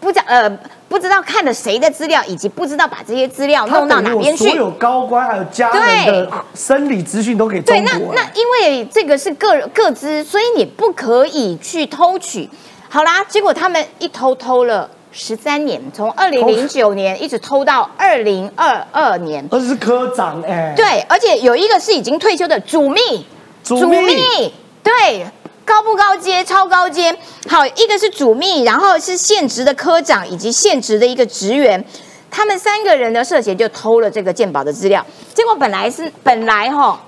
[0.00, 0.48] 不知呃
[0.88, 4.48] 不知道看了谁的资料，以及不知道把这些资料弄到哪边去。
[4.48, 7.86] 所有高官还有家人的生理资讯都给中国。
[7.86, 12.48] 对，那那因为这个是个个资，所以你不可以去偷取。
[12.88, 14.88] 好啦，结果他们一偷偷了。
[15.16, 19.46] 十三年，从二零零九年一直偷到二零二二年。
[19.48, 20.74] 而是科长哎。
[20.76, 23.24] 对，而且有一个是已经退休的主秘，
[23.62, 24.52] 主秘
[24.82, 25.24] 对，
[25.64, 26.44] 高不高阶？
[26.44, 27.16] 超高阶。
[27.48, 31.82] 好，一个是主秘，然后是现职的科长以及现职的一个职员。
[32.28, 37.00] 他们三个人呢涉嫌就偷了这个鉴宝的资料，结果本来是本来哈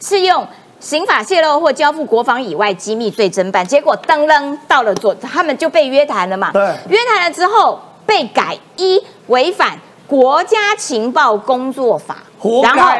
[0.00, 0.44] 是用
[0.82, 6.50] 刑法泄露或交付国防以外机密罪侦办，结果噔噔到了左，他们就被约谈了嘛。
[6.50, 9.78] 对约谈了之后被改一违反
[10.08, 12.16] 国家情报工作法，
[12.64, 12.90] 然后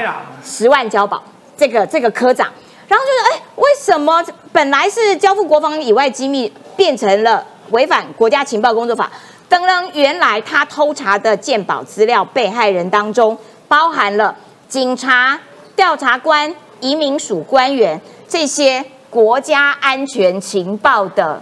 [0.45, 1.21] 十万交保，
[1.57, 2.49] 这个这个科长，
[2.87, 9.11] 然后就是哎，为什么本来是交付国防以外机密，变成了违反国家情报工作法？
[9.51, 14.35] 噔噔，原来他偷查的鉴宝资料，被害人当中包含了
[14.69, 15.39] 警察、
[15.75, 21.41] 调查官、移民署官员这些国家安全情报的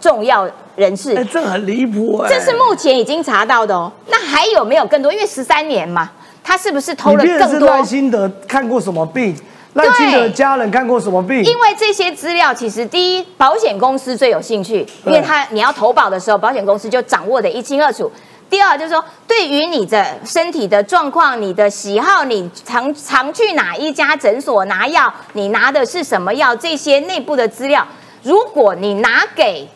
[0.00, 1.16] 重要人士。
[1.16, 3.90] 哎，这很离谱哎，这是目前已经查到的哦。
[4.08, 5.12] 那还有没有更多？
[5.12, 6.10] 因为十三年嘛，
[6.42, 7.48] 他是不是偷了更多？
[7.48, 9.34] 是赖清德看过什么病？
[9.74, 11.44] 赖清德的家人看过什么病？
[11.44, 18.10] 因为这些资料，其实第一，保险公司最有兴趣，因为他你要投保的时候，保险公司就掌握的一清二楚。
[18.50, 27.86] 第二就是说，对于你的身体的状况、你的喜好、你常常去哪一家诊所拿药，你拿的是什么药，这些内部的资料，
[28.24, 29.68] 如果你拿给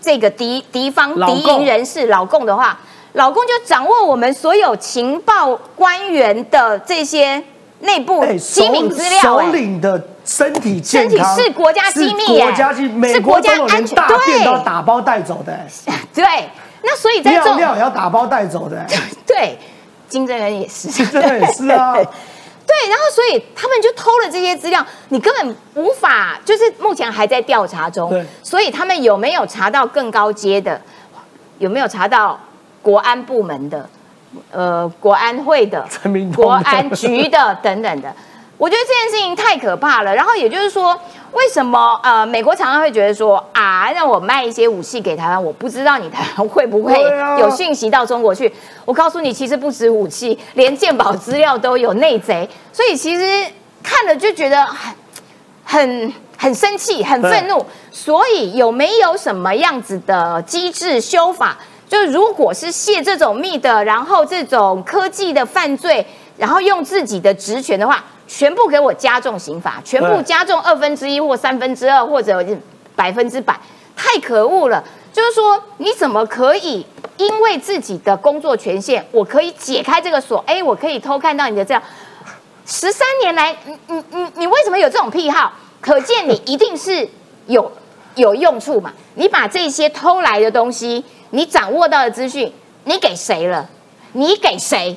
[0.00, 2.80] 这个敌敌方敌营人士老共的话，
[3.12, 7.42] 老共就掌握我们所有情报官员的这些
[7.80, 12.40] 内部哎，机密资料、首哎领的身体健身康体是国家机密
[13.12, 14.44] 是国家安全大便对。
[14.44, 15.52] 都要打包带走的，
[15.86, 16.24] 哎 对，
[16.88, 18.86] 那所以在这尿种尿也要打包带走的，哎
[19.26, 19.58] 对
[20.08, 21.92] 金正恩也是，真的也是啊。
[22.68, 28.26] 对，然后所以他们就偷了这些资料，你根本无法，就是目前还在调查中对。
[28.42, 30.80] 所以他们有没有查到更高阶的？
[31.58, 32.38] 有没有查到
[32.82, 33.88] 国安部门的？
[34.52, 35.82] 呃，国安会的
[36.36, 38.14] 国安局的等等的？
[38.58, 40.14] 我觉得这件事情太可怕了。
[40.14, 41.00] 然后也就是说，
[41.32, 46.94] 为什么呃美国常常会觉得说啊，让我卖一些武器给台湾，我不知道你台湾会不会
[47.38, 48.52] 有讯息到中国去。
[48.84, 53.46] 我告诉你，其实不止武器，连鉴宝资料都有内贼，所以其实
[53.82, 54.94] 看了就觉得很
[55.64, 57.64] 很很生气、很愤怒。
[57.90, 61.58] 所以有没有什么样子的机制修法？
[61.88, 66.06] 就如果是泄这种密的，然后这种科技的犯罪，
[66.36, 72.44] 然后用自己的职权的话，全部给我加重刑罚，全部加重二分之一或三分之二或者
[72.94, 73.58] 百分之百，
[73.96, 74.84] 太可恶了。
[75.12, 80.44] 就是说，你怎么可以因为自己的工作权限，我可以解开这个锁？
[80.46, 81.82] 哎，我可以偷看到你的这样。
[82.66, 85.52] 十三年来，你你你你为什么有这种癖好？
[85.80, 87.08] 可见你一定是
[87.46, 87.72] 有
[88.14, 88.92] 有用处嘛。
[89.14, 92.52] 你把这些偷来的东西，你掌握到的资讯，
[92.84, 93.68] 你给谁了？
[94.12, 94.96] 你给谁？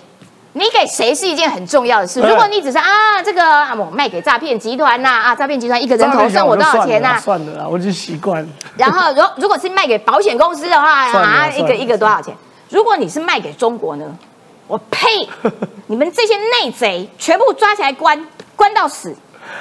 [0.53, 2.19] 你给谁是一件很重要的事。
[2.21, 8.49] 如果你只是啊，这个啊，我卖给诈骗集团呐，啊，诈骗集团一个人头算我多少钱呐、算了啦，我已经习惯了。
[8.75, 12.35] 然后，如如果是卖给保险公司的话，啊，一个一个多少钱？
[12.69, 14.05] 如果你是卖给中国呢？
[14.67, 15.27] 我呸！
[15.87, 18.25] 你们这些内贼全部抓起来关，
[18.55, 19.13] 关到死。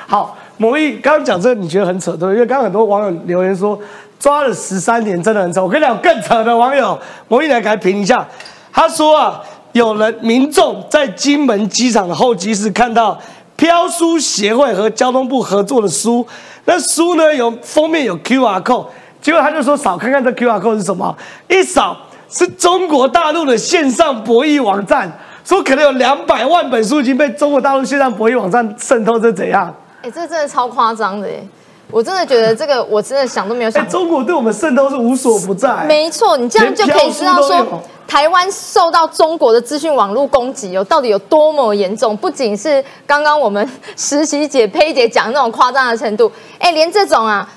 [0.07, 2.29] 好，某毅刚刚讲这个，你觉得很扯对？
[2.35, 3.77] 因为刚刚很多网友留言说
[4.21, 5.61] 抓了十三年真的很扯。
[5.61, 8.25] 我跟你讲，更扯的网友，某毅来给他评一下。
[8.73, 9.41] 他说啊，
[9.73, 13.19] 有人民众在金门机场的候机室看到
[13.57, 16.27] 飘书协会和交通部合作的书，
[16.65, 18.87] 那书呢有封面有 QR code，
[19.21, 21.17] 结果他就说扫看看这 QR code 是什么，
[21.49, 21.97] 一扫
[22.29, 25.11] 是中国大陆的线上博弈网站。
[25.43, 29.75] 说可能有两百万本书已经被中国大陆线上博弈网站渗透，这怎样？
[30.03, 31.43] 哎、这真的超夸张的哎！
[31.91, 33.91] 我真的觉得这个，我真的想都没有哎、想过。
[33.93, 35.85] 中国对我们渗透是无所不在。
[35.85, 42.17] 没错，你这样就可以知道说台湾受到中国的资讯网络攻击有到底有多么严重。
[42.17, 47.49] 不仅是刚刚我们实习姐、佩姐讲的那种夸张的程度，哎，连这种啊，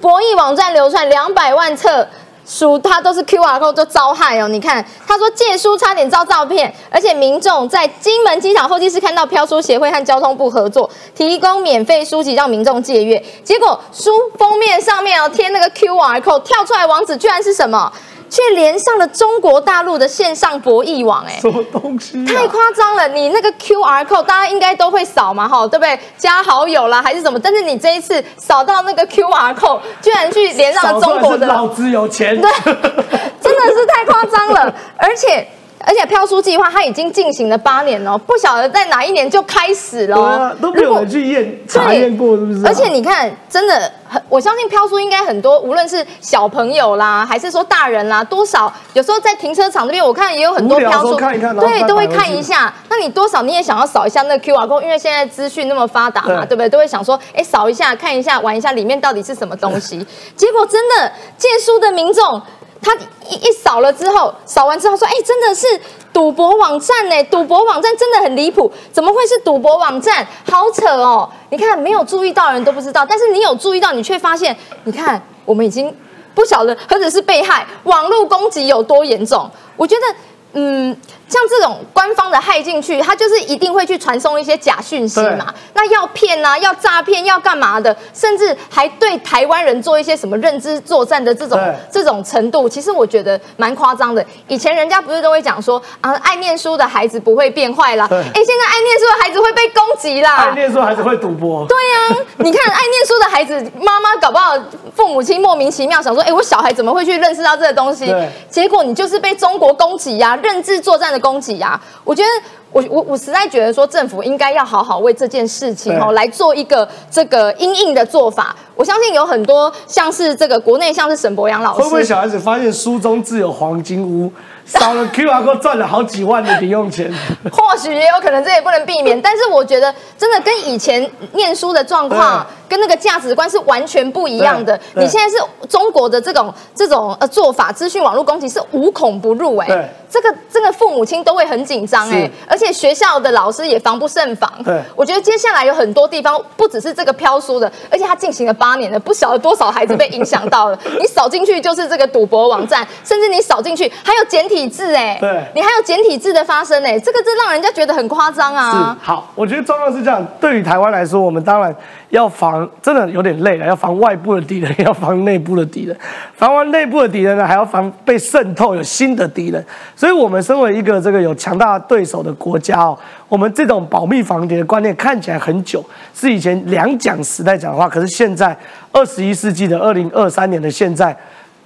[0.00, 2.06] 博弈网站流传两百万册。
[2.46, 4.48] 书它都是 QR code 就遭害哦！
[4.48, 17.92] 你看，他说借书差点遭照片，而且民众在金门机场候机室看到飘书协会和交通部合作，提供免费书籍让民众借阅，结果书封面上面哦贴那个 QR code，跳出来网址居然是什么？
[18.32, 22.26] 却连上了中国大陆的线上博弈网，哎，什么东西、啊？
[22.26, 23.06] 太夸张了！
[23.08, 26.00] 你那个 QR code 大家应该都会扫嘛，哈，对不对？
[26.16, 27.38] 加好友啦，还是什么？
[27.38, 32.40] 但是你这一次扫到那个 QR code，居然去连上了中国的，老子有钱。
[32.40, 35.46] 对，真的是太夸张了，而且。
[35.84, 42.62] 而且飘书计划它已经进行了八年了，不晓得在哪一年就开始了、都没有人去验查验过，是不是、啊？
[42.66, 52.72] 而且你看，真的很，我相信飘书应该很多，无论是小朋友啦，还是说大人啦，多少有时候在停车场那边，我看也有很多飘书，看一看对，都会看一下。
[52.88, 56.68] 那你多少你也想要扫一下那个 QR code，因为现在资讯那么发达嘛，对对不对？
[56.68, 60.06] 都会想说，哎，扫一下，看一下，玩一下，里面到底是什么东西。
[60.36, 62.40] 结果真的借书的民众。
[62.82, 62.92] 他
[63.28, 65.66] 一一扫了之后，扫完之后说，哎，真的是
[66.12, 70.26] 赌博网站呢，赌博网站真的很离谱，怎么会是赌博网站？
[70.50, 71.30] 好扯哦！
[71.50, 75.94] 你看没有注意到的人都不知道，但是你有注意到，你却发现，你看我们已经
[76.34, 79.48] 不晓得何止是被害，网络攻击有多严重。
[79.76, 80.16] 我觉得，
[80.54, 80.96] 嗯。
[81.32, 85.46] 像这种官方的害进去，他就是一定会去传送一些假讯息嘛。
[85.72, 87.96] 那要骗啊，要诈骗，要干嘛的？
[88.12, 91.58] 甚至还对台湾人做一些什么认知作战的这种
[91.90, 94.22] 这种程度，其实我觉得蛮夸张的。
[94.46, 98.06] 以前人家不是都会讲说啊，爱念书的孩子不会变坏啦。
[98.10, 100.36] 哎，现在爱念书的孩子会被攻击啦。
[100.50, 101.66] 爱念书孩子会赌博。
[101.66, 104.54] 对呀， 你看爱念书的孩子，妈妈搞不好
[104.94, 108.14] 父母亲莫名其妙想说，哎，我小孩怎么会去认识到这个东西？
[108.50, 111.21] 结果你就是被中国攻击呀，认知作战的。
[111.22, 111.80] 攻击呀！
[112.04, 112.28] 我觉得
[112.72, 118.54] 我我我实在觉得说政府应该要好好为这件事情哦来做一个这个应应的做法。
[118.74, 124.30] 我相信有很多像是这个国内像是沈博阳老师，会不会小孩子发现书中自有黄金屋？
[124.64, 127.12] 少了 Q R code 赚了好几万的零用钱，
[127.52, 129.20] 或许也有可能，这也不能避免。
[129.20, 134.78] 但是我觉得，真的跟以前念书的状况，跟那个价值观是完全不一样的。
[134.94, 139.92] 你现在是中国的这种这种呃做法，资讯网络攻击是无孔不入哎。
[140.12, 144.52] 这个这个父母亲都会很紧张哎，而且学校的老师也防不胜防。
[144.62, 150.78] 对，我觉得接下来有很多地方不只是这个飘书的，而且他进行了八年了，不晓得多少孩子被影响到了。
[151.00, 158.96] 你扫进去就是这个赌博网站，甚至你扫进去还有简体字哎，对，你还有简体字的发生哎，这个真让人家觉得很夸张啊。
[159.00, 160.26] 是好，我觉得状况是这样。
[160.40, 161.74] 对于台湾来说，我们当然
[162.10, 165.96] 要防，真的有点累了，要防外部的敌人， 要防内部的敌人。
[166.34, 169.64] 防完内部的敌人呢，还要防被渗透，有新的敌人。
[169.94, 172.98] 所以，我们身为一个这个有强大对手的国家哦，
[173.28, 175.84] 我们这种保密防谍的观念看起来很久，
[176.14, 178.56] 是以前两蒋时代讲的话，可是现在
[178.92, 181.16] 二十一世纪的二零二三年的现在。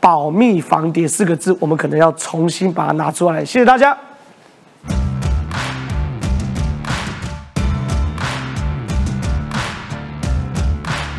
[0.00, 3.44] 保密防谍四个字我们可能要重新把它拿出来。
[3.44, 3.96] 谢谢大家。